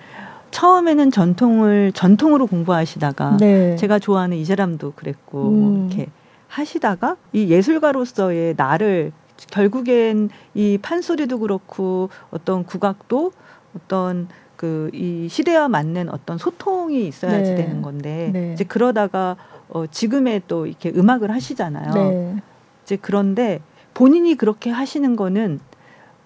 [0.51, 3.75] 처음에는 전통을 전통으로 공부하시다가 네.
[3.77, 5.87] 제가 좋아하는 이 사람도 그랬고 음.
[5.87, 6.07] 이렇게
[6.47, 9.13] 하시다가 이 예술가로서의 나를
[9.49, 13.31] 결국엔 이 판소리도 그렇고 어떤 국악도
[13.75, 17.55] 어떤 그 이 시대와 맞는 어떤 소통이 있어야지 네.
[17.55, 18.53] 되는 건데 네.
[18.53, 19.35] 이제 그러다가
[19.69, 21.93] 어 지금의 또 이렇게 음악을 하시잖아요.
[21.93, 22.35] 네.
[22.83, 23.59] 이제 그런데
[23.95, 25.59] 본인이 그렇게 하시는 거는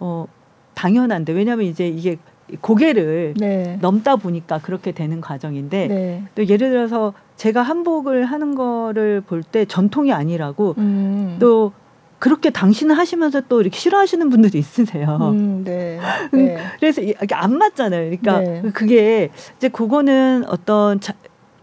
[0.02, 0.26] 어
[0.74, 2.18] 당연한데 왜냐하면 이제 이게
[2.60, 3.78] 고개를 네.
[3.82, 6.24] 넘다 보니까 그렇게 되는 과정인데 네.
[6.36, 11.38] 또 예를 들어서 제가 한복을 하는 거를 볼 때 전통이 아니라고 음.
[11.40, 11.72] 또
[12.26, 15.20] 그렇게 당신은 하시면서 또 이렇게 싫어하시는 분들이 있으세요.
[15.22, 16.00] 음, 네.
[16.34, 16.58] 네.
[16.80, 18.18] 그래서 이게 안 맞잖아요.
[18.18, 18.64] 그러니까 네.
[18.74, 21.14] 그게 이제 그거는 어떤 자,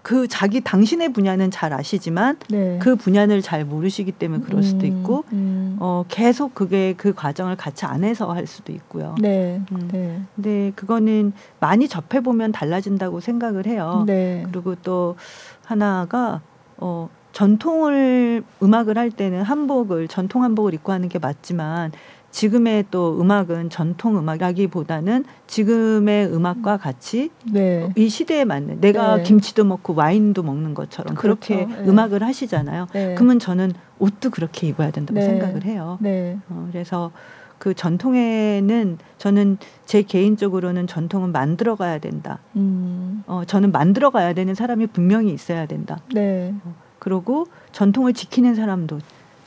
[0.02, 2.78] 그 자기 당신의 분야는 잘 아시지만 네.
[2.80, 5.78] 그 분야를 잘 모르시기 때문에 그럴 수도 음, 있고 음.
[5.80, 9.16] 어 계속 그게 그 과정을 같이 안 해서 할 수도 있고요.
[9.20, 9.60] 네.
[9.72, 9.88] 음.
[9.90, 10.22] 네.
[10.36, 14.04] 근데 그거는 많이 접해 보면 달라진다고 생각을 해요.
[14.06, 14.46] 네.
[14.52, 15.16] 그리고 또
[15.64, 16.40] 하나가
[16.76, 21.92] 어 전통을 음악을 할 때는 한복을 전통 한복을 입고 하는 게 맞지만
[22.30, 27.90] 지금의 또 음악은 전통 음악이라기보다는 지금의 음악과 같이 네.
[27.94, 29.22] 이 시대에 맞는 내가 네.
[29.22, 31.82] 김치도 먹고 와인도 먹는 것처럼 그렇게 그렇죠.
[31.82, 31.88] 네.
[31.88, 32.86] 음악을 하시잖아요.
[32.92, 33.14] 네.
[33.16, 35.26] 그러면 저는 옷도 그렇게 입어야 된다고 네.
[35.26, 35.98] 생각을 해요.
[36.00, 36.38] 네.
[36.48, 37.12] 어, 그래서
[37.58, 42.38] 그 전통에는 저는 제 개인적으로는 전통은 만들어 가야 된다.
[42.56, 43.22] 음.
[43.26, 45.98] 어, 저는 만들어 가야 되는 사람이 분명히 있어야 된다.
[46.12, 46.52] 네.
[46.64, 49.00] 어, 그러고 전통을 지키는 사람도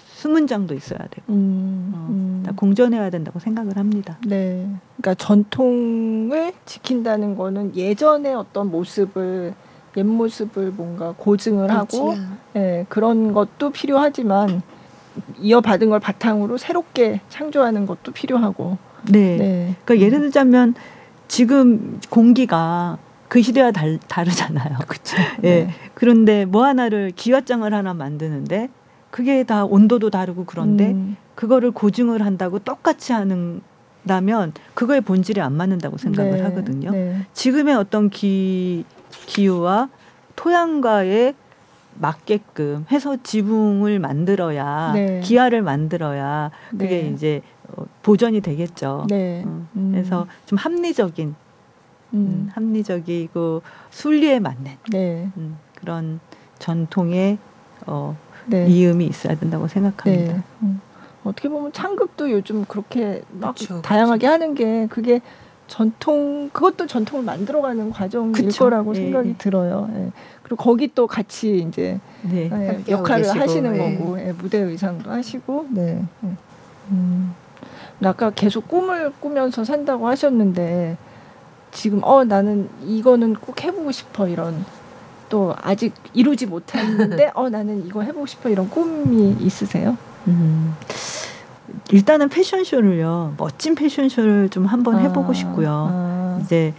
[0.07, 2.43] 수문장도 있어야 되고 음, 어, 음.
[2.45, 4.17] 다 공존해야 된다고 생각을 합니다.
[4.27, 9.53] 네, 그러니까 전통을 지킨다는 거는 예전의 어떤 모습을
[9.95, 11.97] 옛 모습을 뭔가 고증을 그렇지.
[11.97, 12.15] 하고
[12.51, 14.61] 네, 그런 것도 필요하지만
[15.39, 18.77] 이어받은 걸 바탕으로 새롭게 창조하는 것도 필요하고.
[19.09, 19.37] 네.
[19.37, 19.75] 네.
[19.85, 20.75] 그러니까 예를 들자면
[21.29, 22.97] 지금 공기가
[23.27, 24.77] 그 시대와 달, 다르잖아요.
[24.87, 25.17] 그렇죠.
[25.43, 25.65] 예.
[25.65, 25.69] 네.
[25.93, 28.69] 그런데 뭐 하나를 기와장을 하나 만드는데
[29.11, 31.17] 그게 다 온도도 다르고 그런데 음.
[31.35, 33.61] 그거를 고증을 한다고 똑같이 하는
[34.07, 36.41] 다면 그거의 본질이 안 맞는다고 생각을 네.
[36.41, 36.91] 하거든요.
[36.91, 37.25] 네.
[37.33, 39.89] 지금의 어떤 기 기후와
[40.35, 41.33] 토양과의
[41.97, 45.21] 맞게끔 해서 지붕을 만들어야 네.
[45.21, 47.09] 기아를 만들어야 그게 네.
[47.09, 49.07] 이제 어, 보존이 되겠죠.
[49.09, 49.43] 네.
[49.45, 49.91] 어, 음.
[49.91, 51.35] 그래서 좀 합리적인
[52.15, 52.19] 음.
[52.19, 53.61] 음, 합리적이고
[53.91, 55.29] 순리에 맞는 네.
[55.37, 56.19] 음, 그런
[56.59, 57.37] 전통의
[57.85, 58.67] 어, 네.
[58.67, 60.33] 이음이 있어야 된다고 생각합니다.
[60.33, 60.41] 네.
[60.63, 60.81] 음.
[61.23, 64.31] 어떻게 보면 창극도 요즘 그렇게 막 그쵸, 다양하게 그쵸.
[64.31, 65.21] 하는 게 그게
[65.67, 68.65] 전통 그것도 전통을 만들어가는 과정일 그쵸?
[68.65, 69.35] 거라고 예, 생각이 예.
[69.37, 69.89] 들어요.
[69.95, 70.11] 예.
[70.43, 72.49] 그리고 거기 또 같이 이제 네.
[72.53, 73.97] 예, 역할을 계시고, 하시는 예.
[73.97, 75.67] 거고 예, 무대 의상도 하시고.
[75.71, 76.05] 네.
[76.23, 76.27] 예.
[76.91, 77.33] 음.
[78.03, 80.97] 아까 계속 꿈을 꾸면서 산다고 하셨는데
[81.75, 84.65] 지금 어 나는 이거는 꼭 해보고 싶어 이런
[85.27, 89.97] 또 아직 이루지 못했는데 어 나는 이거 해보고 싶어 이런 꿈이 있으세요?
[90.27, 90.73] 음.
[91.91, 95.89] 일단은 패션쇼를요 멋진 패션쇼를 좀 한번 해보고 아, 싶고요.
[95.91, 96.39] 아.
[96.41, 96.73] 이제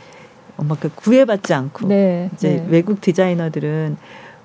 [0.56, 2.66] 막그 구애받지 않고 네, 이제 네.
[2.70, 3.98] 외국 디자이너들은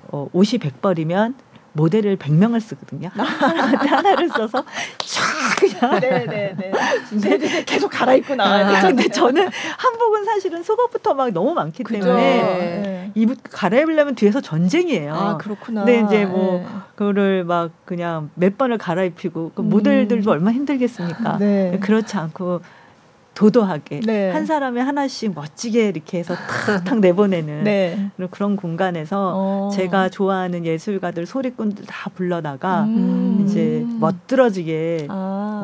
[0.08, 1.34] 어, 옷이 백벌이면
[1.74, 3.08] 모델을 100명을 쓰거든요.
[3.12, 4.64] 하나를 써서
[4.98, 5.22] 쫙
[5.58, 6.72] 그냥 네네네 네,
[7.12, 7.38] 네.
[7.38, 8.76] 네, 계속 갈아입고 나와야 돼.
[8.76, 9.48] 아, 근데 저는
[9.78, 12.00] 한복은 사실은 속옷부터 막 너무 많기 그죠.
[12.00, 13.10] 때문에 네.
[13.14, 15.14] 입 갈아입으려면 뒤에서 전쟁이에요.
[15.14, 15.84] 아 그렇구나.
[15.84, 16.66] 근데 이제 뭐 네.
[16.94, 20.32] 그거를 막 그냥 몇 번을 갈아입히고 그 모델들도 음.
[20.32, 21.38] 얼마나 힘들겠습니까?
[21.38, 21.78] 네.
[21.80, 22.60] 그렇지 않고
[23.34, 24.30] 도도하게 네.
[24.30, 26.34] 한 사람이 하나씩 멋지게 이렇게 해서
[26.66, 28.10] 탁탁 내보내는 네.
[28.30, 29.70] 그런 공간에서 어.
[29.72, 33.44] 제가 좋아하는 예술가들 소리꾼들 다 불러다가 음.
[33.44, 35.14] 이제 멋들어지게 아.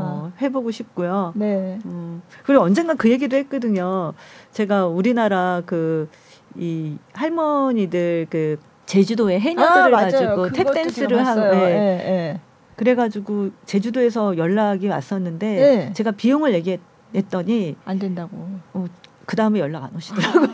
[0.01, 1.33] 어, 해보고 싶고요.
[1.37, 1.79] 네.
[1.85, 2.23] 음.
[2.45, 4.14] 그리고 언젠가 그 얘기도 했거든요.
[4.53, 6.09] 제가 우리나라 그
[6.57, 11.59] 이 할머니들 그 제주도에 해녀들을 아, 가지고 탭 댄스를 하고 네.
[11.59, 12.41] 네.
[12.77, 15.93] 그래가지고 제주도에서 연락이 왔었는데 네.
[15.93, 16.81] 제가 비용을 얘기했
[17.14, 18.36] 했더니 안 된다고.
[18.74, 18.86] 어,
[19.26, 20.48] 그 다음에 연락 안 오시더라고요.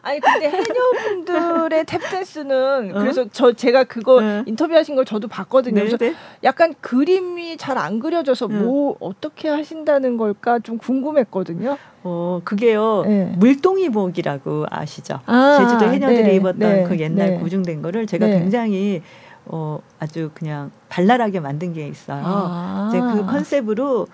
[0.00, 2.98] 아니 근데 해녀분들의 탭댄스는 어?
[3.00, 4.42] 그래서 저 제가 그거 네.
[4.46, 5.74] 인터뷰하신 걸 저도 봤거든요.
[5.74, 6.14] 네, 그래서 네.
[6.42, 8.54] 약간 그림이 잘 안 그려져서 네.
[8.60, 11.76] 뭐 어떻게 하신다는 걸까 좀 궁금했거든요.
[12.02, 13.34] 어 그게요 네.
[13.36, 15.20] 물동이복이라고 아시죠?
[15.26, 19.02] 아, 제주도 해녀들이 네, 입었던 그 옛날 고증된 거를 제가 굉장히
[19.44, 22.22] 어 아주 그냥 발랄하게 만든 게 있어요.
[22.24, 22.86] 아.
[22.88, 24.06] 이제 그 컨셉으로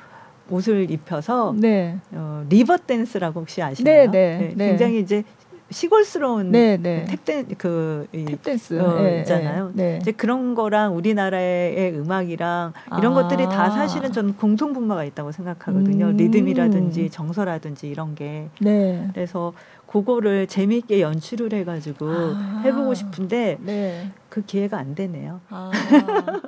[0.51, 1.97] 옷을 입혀서 네.
[2.13, 4.11] 어, 리버 댄스라고 혹시 아시나요?
[4.11, 4.67] 네, 네, 네, 네.
[4.67, 5.25] 굉장히 이제
[5.71, 7.05] 시골스러운 네, 네.
[7.09, 9.73] 탭댄 그 탭댄스 어, 네, 있잖아요.
[10.01, 13.23] 이제 그런 거랑 우리나라의 음악이랑 이런 아.
[13.23, 16.07] 것들이 다 사실은 저는 공통 분모가 있다고 생각하거든요.
[16.07, 16.17] 음.
[16.17, 18.49] 리듬이라든지 정서라든지 이런 게.
[18.61, 19.09] 네.
[19.15, 19.53] 그래서
[19.91, 22.62] 그거를 재미있게 연출을 해가지고 아.
[22.64, 24.09] 해보고 싶은데 네.
[24.28, 25.41] 그 기회가 안 되네요.
[25.51, 25.72] 아.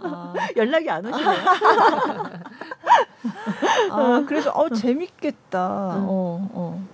[0.03, 0.34] 아.
[0.57, 1.45] 연락이 안 오시네요.
[3.90, 5.97] 아, 그래서 어 재밌겠다.
[5.97, 6.05] 음.
[6.07, 6.86] 어, 어.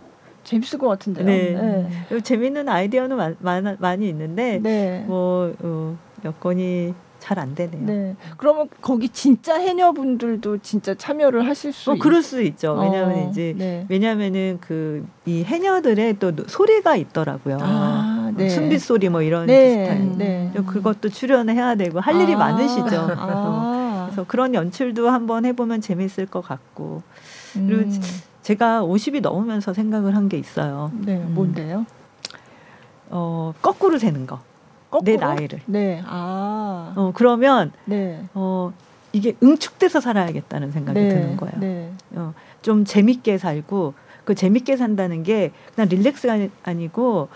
[0.45, 1.27] 재밌을 것 같은데요.
[1.27, 1.91] 네.
[2.09, 2.21] 네.
[2.21, 5.05] 재밌는 아이디어는 많, 많, 많이 있는데 네.
[5.07, 6.95] 뭐 어, 여건이
[7.29, 7.85] 잘 안 되네요.
[7.85, 8.17] 네.
[8.39, 11.91] 그러면 거기 진짜 해녀분들도 진짜 참여를 하실 수?
[11.91, 11.99] 어, 있...
[11.99, 12.73] 그럴 수 있죠.
[12.73, 13.85] 왜냐하면 어, 이제 네.
[13.89, 17.59] 왜냐하면은 그 이 해녀들의 또 소리가 있더라고요.
[17.61, 18.49] 아, 네.
[18.49, 19.85] 순빛 소리 뭐 이런 네.
[19.85, 20.17] 비슷한.
[20.17, 20.51] 네.
[20.67, 23.09] 그것도 출연해야 되고 할 일이 아, 많으시죠.
[23.19, 24.07] 아.
[24.09, 27.03] 그래서 그런 연출도 한번 해보면 재밌을 것 같고.
[27.53, 28.01] 그리고 음.
[28.41, 30.91] 제가 50이 넘으면서 생각을 한 게 있어요.
[30.95, 31.33] 네, 음.
[31.35, 31.85] 뭔데요?
[33.11, 34.41] 어, 거꾸로 세는 거.
[34.91, 35.05] 거꾸로?
[35.05, 35.61] 내 나이를.
[35.67, 36.03] 네.
[36.07, 36.93] 아.
[36.97, 38.23] 어, 그러면 네.
[38.35, 38.73] 어,
[39.13, 41.09] 이게 응축돼서 살아야겠다는 생각이 네.
[41.09, 41.55] 드는 거예요.
[41.59, 41.91] 네.
[42.15, 47.29] 어, 좀 재밌게 살고 그 재밌게 산다는 게 그냥 릴렉스가 아니고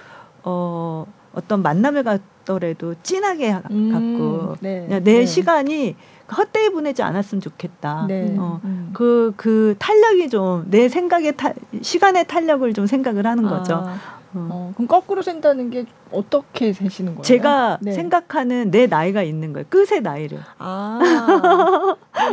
[0.44, 4.86] 어, 어떤 만남을 갖더라도 진하게 음, 갖고 네.
[4.88, 5.26] 내 네.
[5.26, 5.96] 시간이
[6.36, 8.07] 헛되이 보내지 않았으면 좋겠다.
[8.09, 8.34] 네.
[8.38, 8.90] 어, 음.
[8.92, 13.84] 그, 그 탄력이 좀 내 생각의 타, 시간의 탄력을 좀 생각을 하는 거죠.
[13.86, 13.96] 아,
[14.35, 14.49] 어.
[14.51, 17.22] 어, 그럼 거꾸로 센다는 게 어떻게 세시는 거예요?
[17.22, 17.93] 제가 네.
[17.93, 19.66] 생각하는 내 나이가 있는 거예요.
[19.68, 20.39] 끝의 나이를.
[20.59, 20.99] 아,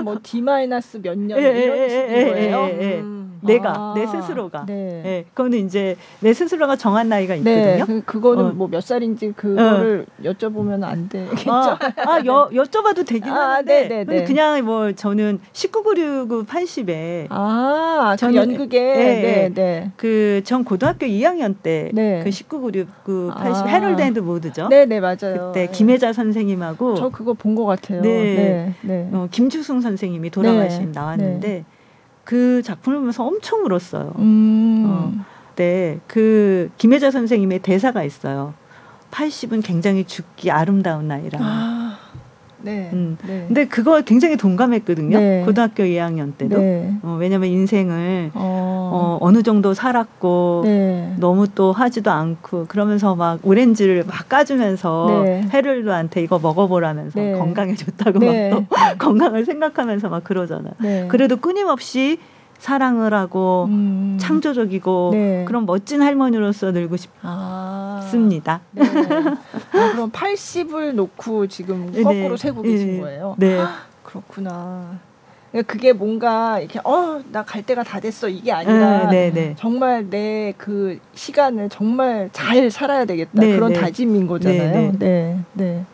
[0.03, 2.57] 뭐 D 마이너스 몇년 이런 식인 거예요?
[2.57, 3.18] 예, 예, 예, 음.
[3.41, 4.65] 내가 아, 내 스스로가.
[4.65, 5.01] 네.
[5.03, 5.25] 네.
[5.33, 7.39] 그거는 이제 내 스스로가 정한 나이가 네.
[7.39, 7.85] 있거든요.
[7.85, 8.49] 그, 그거는 어.
[8.53, 10.23] 뭐몇 살인지 그거를 어.
[10.23, 11.51] 여쭤보면 안 되겠죠.
[11.51, 14.23] 아, 아 여, 여쭤봐도 되긴 아, 하는데 네, 네, 네.
[14.23, 19.49] 그냥 뭐 저는 1996 80에 아, 전 그 연극에 네, 네.
[19.53, 19.91] 네.
[19.97, 21.89] 그전 고등학교 2학년 때
[22.23, 23.67] 그 1996 80 아.
[23.67, 24.67] 헤럴드 앤드 모드죠.
[24.69, 25.51] 네, 네, 맞아요.
[25.53, 28.01] 그때 김혜자 선생님하고 저 그거 본 것 같아요.
[28.01, 28.73] 네.
[28.81, 29.09] 네.
[29.11, 31.65] 어, 김주승 선생님이 돌아가신 나왔는데
[32.29, 34.13] 그 작품을 보면서 엄청 울었어요.
[34.19, 34.83] 음.
[34.85, 35.11] 어,
[35.55, 38.53] 네, 그 김혜자 선생님의 대사가 있어요.
[39.09, 41.39] 80은 굉장히 죽기 아름다운 나이라.
[41.41, 41.78] 아.
[42.61, 42.89] 네.
[42.93, 43.17] 음.
[43.25, 43.45] 네.
[43.47, 45.17] 근데 그거 굉장히 동감했거든요.
[45.17, 45.43] 네.
[45.45, 46.57] 고등학교 2학년 때도.
[46.57, 46.93] 네.
[47.03, 49.19] 어, 왜냐면 인생을 어.
[49.21, 51.13] 어, 느 정도 살았고 네.
[51.17, 55.47] 너무 또 하지도 않고 그러면서 막 오렌지를 막 까주면서 네.
[55.53, 57.33] 해를도한테 이거 먹어보라면서 네.
[57.33, 58.65] 건강에 좋다고 막 또
[58.97, 61.07] 건강을 생각하면서 막 그러잖아 요.
[61.07, 62.19] 그래도 끊임없이
[62.59, 64.17] 사랑을 하고 음.
[64.19, 65.45] 창조적이고 네.
[65.47, 68.01] 그런 멋진 할머니로서 늘고 아.
[68.03, 68.61] 싶습니다.
[68.71, 68.83] 네.
[68.85, 72.03] 아, 그럼 80을 놓고 지금 네.
[72.03, 72.99] 거꾸로 세고 계신 네.
[72.99, 73.35] 거예요?
[73.37, 73.59] 네.
[74.03, 74.99] 그렇구나.
[75.51, 80.07] 그러니까 그게 뭔가 이렇게 어 나 갈 때가 다 됐어 이게 아니라 네, 네, 정말
[80.09, 84.91] 내 그 시간을 정말 잘 살아야 되겠다 그런 다짐인 거잖아요.
[84.99, 85.85] 네, 네.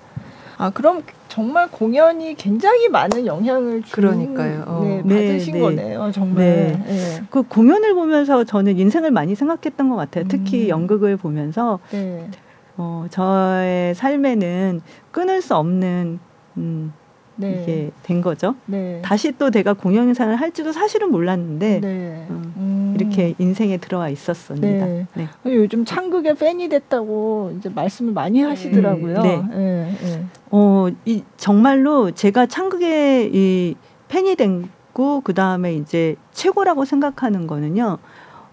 [0.58, 1.04] 아 그럼
[1.36, 4.64] 정말 공연이 굉장히 많은 영향을 주 그러니까요.
[4.68, 4.82] 어.
[4.86, 5.66] 네, 받으신 네, 네.
[5.66, 6.46] 거네요, 정말.
[6.46, 6.84] 네.
[6.88, 7.22] 네.
[7.30, 10.24] 그 공연을 보면서 저는 인생을 많이 생각했던 것 같아요.
[10.30, 10.70] 특히 음.
[10.70, 12.30] 연극을 보면서 네.
[12.78, 14.80] 어, 저의 삶에는
[15.12, 16.20] 끊을 수 없는
[16.56, 16.94] 음,
[17.38, 17.62] 네.
[17.62, 18.56] 이게 된 거죠.
[18.66, 19.02] 네.
[19.04, 22.28] 다시 또 내가 공연상을 할지도 사실은 몰랐는데 네.
[22.30, 22.96] 어, 음.
[22.98, 24.86] 이렇게 인생에 들어와 있었습니다.
[24.86, 25.08] 네.
[25.14, 25.28] 네.
[25.46, 29.22] 요즘 창극의 팬이 됐다고 이제 말씀을 많이 하시더라고요.
[29.22, 29.44] 네.
[29.50, 29.98] 네.
[30.02, 30.26] 네.
[30.52, 33.76] 어, 이 정말로 제가 창극의 이
[34.08, 37.98] 팬이 된고 그 다음에 이제 최고라고 생각하는 거는요.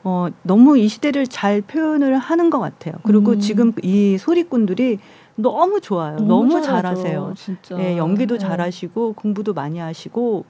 [0.05, 2.95] 어, 너무 이 시대를 잘 표현을 하는 것 같아요.
[3.05, 3.41] 그리고 음.
[3.41, 4.99] 지금 이 소리꾼들이
[5.37, 6.17] 너무 좋아요.
[6.17, 7.35] 너무, 너무 잘하세요.
[7.37, 7.79] 진짜.
[7.79, 8.41] 예, 연기도 네.
[8.41, 10.45] 잘하시고 공부도 많이 하시고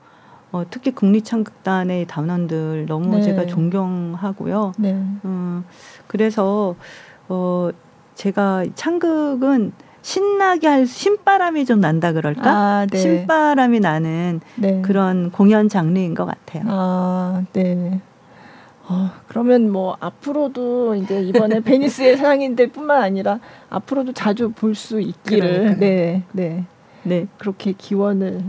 [0.53, 3.23] 어, 특히 국립창극단의 단원들 너무 네.
[3.23, 4.73] 제가 존경하고요.
[4.79, 4.93] 네.
[5.25, 5.65] 음,
[6.07, 6.75] 그래서
[7.29, 7.71] 어,
[8.15, 9.73] 제가 창극은
[10.03, 12.51] 신나게 할 신바람이 좀 난다 그럴까?
[12.51, 12.99] 아, 네.
[12.99, 14.83] 신바람이 나는 네.
[14.83, 16.65] 그런 공연 장르인 것 같아요.
[16.67, 18.01] 아, 네.
[18.89, 23.39] 어, 그러면 뭐 앞으로도 이제 이번에 베니스의 상인들뿐만 아니라
[23.71, 26.65] 앞으로도 자주 볼 수 있기를 네, 네.
[27.05, 28.41] 네, 그렇게 기원을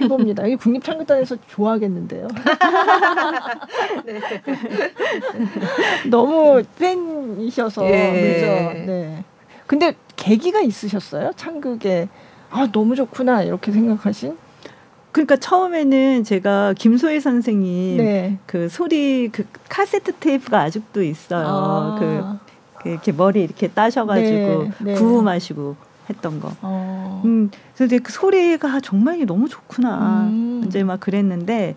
[0.00, 0.46] 해봅니다.
[0.46, 2.26] 이 국립창극단에서 좋아하겠는데요.
[4.06, 4.20] 네.
[6.10, 8.12] 너무 팬이셔서 예.
[8.12, 8.86] 그죠.
[8.86, 9.24] 네.
[9.66, 11.32] 근데 계기가 있으셨어요?
[11.36, 12.08] 창극에
[12.50, 14.36] 아 너무 좋구나 이렇게 생각하신?
[15.12, 18.38] 그러니까 처음에는 제가 김소희 선생님 네.
[18.46, 21.46] 그 소리 그 카세트 테이프가 아직도 있어요.
[21.46, 21.96] 아.
[21.98, 24.70] 그, 그, 이렇게 머리 이렇게 따셔가지고 네.
[24.80, 24.94] 네.
[24.94, 25.76] 구음하시고
[26.08, 26.52] 했던 거.
[26.62, 27.22] 어.
[27.26, 30.24] 음, 그래서 그 소리가 정말 너무 좋구나.
[30.24, 30.64] 음.
[30.66, 31.76] 이제 막 그랬는데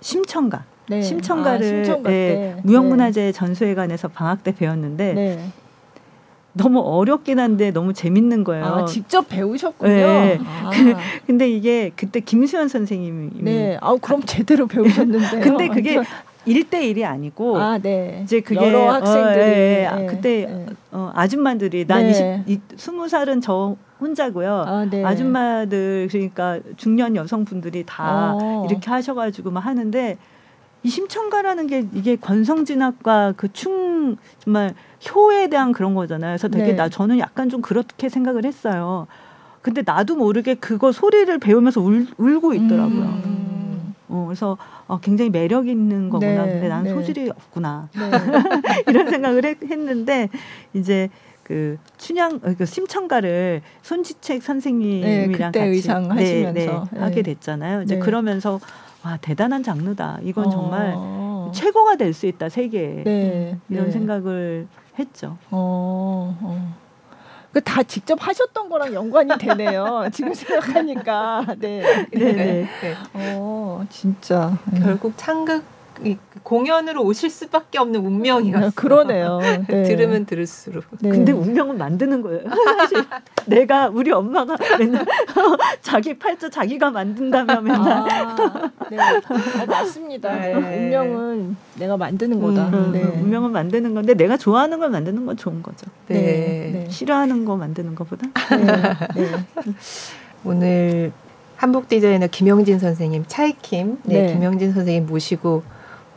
[0.00, 0.64] 심청가.
[0.88, 1.02] 네.
[1.02, 5.52] 심청가를 아, 심청가 예, 무형문화재 전수회관에서 방학 때 배웠는데 네.
[6.52, 8.64] 너무 어렵긴 한데 너무 재밌는 거예요.
[8.64, 9.92] 아, 직접 배우셨군요.
[9.92, 10.38] 네.
[10.42, 10.70] 아.
[10.70, 10.94] 그,
[11.26, 13.78] 근데 이게 그때 김수현 선생님이 네.
[13.80, 15.40] 아, 그럼 제대로 배우셨는데.
[15.40, 16.00] 근데 그게
[16.46, 18.22] 일대일이 아니고 아, 네.
[18.24, 19.96] 이제 그게 여러 학생들이 어, 예, 예.
[19.96, 20.06] 네.
[20.06, 20.66] 그때 네.
[20.90, 22.42] 어, 아줌마들이 난 네.
[22.46, 24.64] 20, 20살은 저 혼자고요.
[24.66, 25.04] 아, 네.
[25.04, 28.66] 아줌마들 그러니까 중년 여성분들이 다 어.
[28.68, 30.16] 이렇게 하셔가지고 막 하는데
[30.82, 34.74] 이 심청가라는 게 이게 권성진학과 그 충 정말
[35.14, 36.32] 효에 대한 그런 거잖아요.
[36.32, 36.76] 그래서 되게 네.
[36.76, 39.06] 나 저는 약간 좀 그렇게 생각을 했어요.
[39.62, 43.02] 근데 나도 모르게 그거 소리를 배우면서 울, 울고 있더라고요.
[43.24, 43.94] 음.
[44.08, 44.56] 어, 그래서
[44.86, 46.46] 어, 굉장히 매력 있는 거구나.
[46.46, 46.52] 네.
[46.52, 46.90] 근데 나는 네.
[46.94, 47.88] 소질이 없구나.
[47.94, 48.10] 네.
[48.88, 50.28] 이런 생각을 했, 했는데
[50.72, 51.08] 이제
[51.42, 57.82] 그 춘향 어, 그 심청가를 손지책 선생님이랑 네, 같이 의상 네, 하시면서 네, 하게 됐잖아요.
[57.82, 58.00] 이제 네.
[58.00, 58.60] 그러면서
[59.04, 60.18] 와 대단한 장르다.
[60.22, 60.50] 이건 어.
[60.50, 60.94] 정말
[61.52, 63.90] 최고가 될 수 있다 세계에 네, 이런 네.
[63.90, 65.38] 생각을 했죠.
[65.50, 66.74] 어, 어.
[67.52, 70.04] 그다 직접 하셨던 거랑 연관이 되네요.
[70.12, 71.46] 지금 생각하니까.
[71.58, 71.82] 네.
[72.12, 72.32] 네.
[72.32, 72.68] 네.
[72.80, 72.94] 네.
[73.14, 74.56] 어, 진짜.
[74.78, 75.64] 결국 창극
[76.42, 78.66] 공연으로 오실 수밖에 없는 운명이었어요.
[78.66, 79.38] 아, 그러네요.
[79.68, 79.82] 네.
[79.84, 80.84] 들으면 들을수록.
[81.00, 81.10] 네.
[81.10, 82.42] 근데 운명은 만드는 거예요.
[82.78, 83.04] 사실
[83.46, 85.04] 내가 우리 엄마가 맨날
[85.82, 87.92] 자기 팔자 자기가 만든다며 맨날.
[87.92, 88.98] 아, 네.
[88.98, 90.34] 아, 맞습니다.
[90.34, 90.54] 네.
[90.54, 92.68] 운명은 내가 만드는 거다.
[92.68, 93.02] 음, 네.
[93.02, 95.86] 운명은 만드는 건데 내가 좋아하는 걸 만드는 건 좋은 거죠.
[96.08, 96.16] 네.
[96.72, 96.86] 네.
[96.88, 98.26] 싫어하는 거 만드는 것보다.
[99.14, 99.24] 네.
[100.44, 101.12] 오늘
[101.60, 105.62] 한복 디자이너 김영진 선생님 차이킴, 네, 김영진 선생님 모시고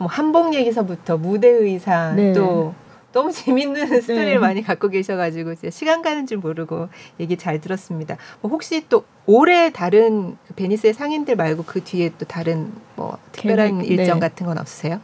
[0.04, 2.34] 뭐 한복 얘기서부터 무대 의상 네.
[2.34, 2.74] 또
[3.12, 4.38] 너무 재밌는 스토리를 네.
[4.38, 6.88] 많이 갖고 계셔가지고 시간 가는 줄 모르고
[7.20, 8.18] 얘기 잘 들었습니다.
[8.42, 13.78] 뭐 혹시 또 올해 다른 그 베니스의 상인들 말고 그 뒤에 또 다른 뭐 특별한
[13.78, 14.28] 계획, 일정 네.
[14.28, 15.00] 같은 건 없으세요?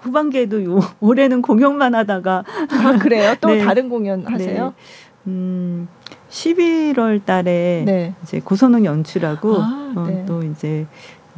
[0.00, 3.36] 후반기에도 요, 올해는 공연만 하다가 아, 그래요?
[3.40, 3.64] 또 네.
[3.64, 4.74] 다른 공연 하세요?
[5.28, 5.86] 음
[6.30, 8.14] 11월 달에 네.
[8.24, 10.24] 이제 고선웅 연출하고 아, 어, 네.
[10.26, 10.86] 또 이제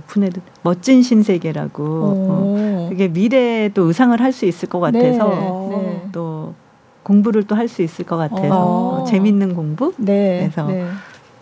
[0.00, 2.88] 오픈해도 멋진 신세계라고 어, 오.
[2.88, 5.76] 그게 미래에 또 의상을 할 수 있을 것 같아서 네.
[5.76, 6.02] 네.
[6.12, 6.54] 또
[7.02, 9.00] 공부를 또 할 수 있을 것 같아서 어.
[9.00, 10.48] 어, 재밌는 공부 네.
[10.50, 10.86] 그래서 네.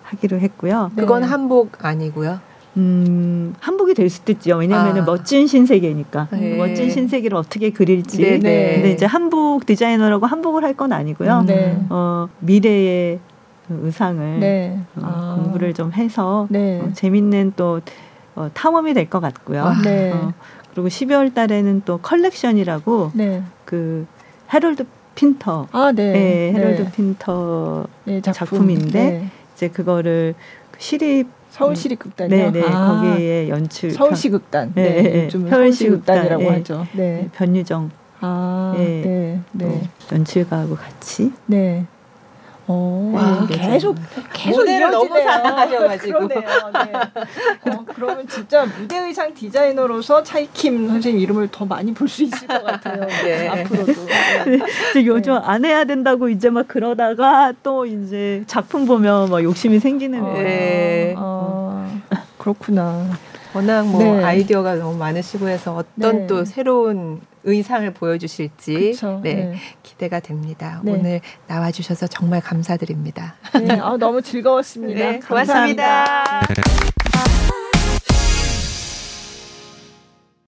[0.04, 0.90] 하기로 했고요.
[0.96, 1.02] 네.
[1.02, 2.40] 그건 한복 아니고요.
[2.76, 4.56] 음, 한복이 될 수도 있죠.
[4.56, 5.02] 왜냐하면 아.
[5.04, 6.28] 멋진 신세계니까.
[6.32, 6.56] 네.
[6.56, 8.18] 멋진 신세계를 어떻게 그릴지.
[8.18, 8.74] 네, 네.
[8.74, 11.42] 근데 이제 한복 디자이너라고 한복을 할 건 아니고요.
[11.42, 11.78] 네.
[11.90, 13.18] 어, 미래의
[13.68, 14.78] 그 의상을 네.
[14.96, 15.34] 어, 아.
[15.42, 16.80] 공부를 좀 해서 네.
[16.80, 17.80] 어, 재밌는 또
[18.36, 19.62] 어, 탐험이 될 것 같고요.
[19.62, 19.76] 와.
[19.82, 20.12] 네.
[20.12, 20.32] 어,
[20.72, 23.42] 그리고 12월 달에는 또 컬렉션이라고 네.
[23.64, 24.06] 그
[24.52, 25.68] 헤럴드 핀터.
[25.72, 26.12] 아, 네.
[26.12, 26.92] 네, 헤럴드 네.
[26.92, 28.32] 핀터 네, 작품.
[28.48, 29.28] 작품 인데 네.
[29.54, 30.34] 이제 그거를
[30.70, 32.52] 그 시립 서울시립극단이요.
[32.52, 34.72] 네 네 아, 거기에 연출 서울시극단.
[34.76, 36.48] 네, 네, 네, 서울시극단, 서울시극단이라고 네.
[36.50, 36.86] 하죠.
[36.92, 37.28] 네.
[37.34, 39.02] 변유정 아, 네.
[39.04, 39.40] 네.
[39.58, 39.90] 또 네.
[40.12, 41.84] 연출가하고 같이 네.
[42.72, 43.96] 어, 와, 네, 계속
[44.32, 45.08] 계속 무대를 너무.
[45.08, 46.28] 사랑하셔가지고.
[46.28, 46.40] 그러네요.
[46.84, 47.72] 네.
[47.72, 52.62] 어, 그러면 진짜 무대 의상 디자이너로서 차이킴 선생님 이름을 더 많이 볼 수 있을 것
[52.64, 53.04] 같아요.
[53.24, 53.48] 네.
[53.48, 53.92] 앞으로도.
[54.46, 54.58] 네.
[54.90, 60.20] 이제 요즘 안 해야 된다고 이제 막 그러다가 또 이제 작품 보면 막 욕심이 생기는
[60.20, 60.42] 거예요.
[60.44, 61.14] 네.
[61.18, 62.00] 아,
[62.38, 63.04] 그렇구나.
[63.52, 64.22] 워낙 뭐 네.
[64.24, 66.26] 아이디어가 너무 많으시고 해서 어떤 네.
[66.28, 69.20] 또 새로운 의상을 보여주실지 그쵸.
[69.22, 69.54] 네, 네.
[69.82, 70.80] 기대가 됩니다.
[70.84, 70.92] 네.
[70.92, 73.36] 오늘 나와주셔서 정말 감사드립니다.
[73.54, 73.78] 네.
[73.80, 74.98] 아, 너무 즐거웠습니다.
[74.98, 76.04] 네, 감사합니다.
[76.46, 77.69] 고맙습니다.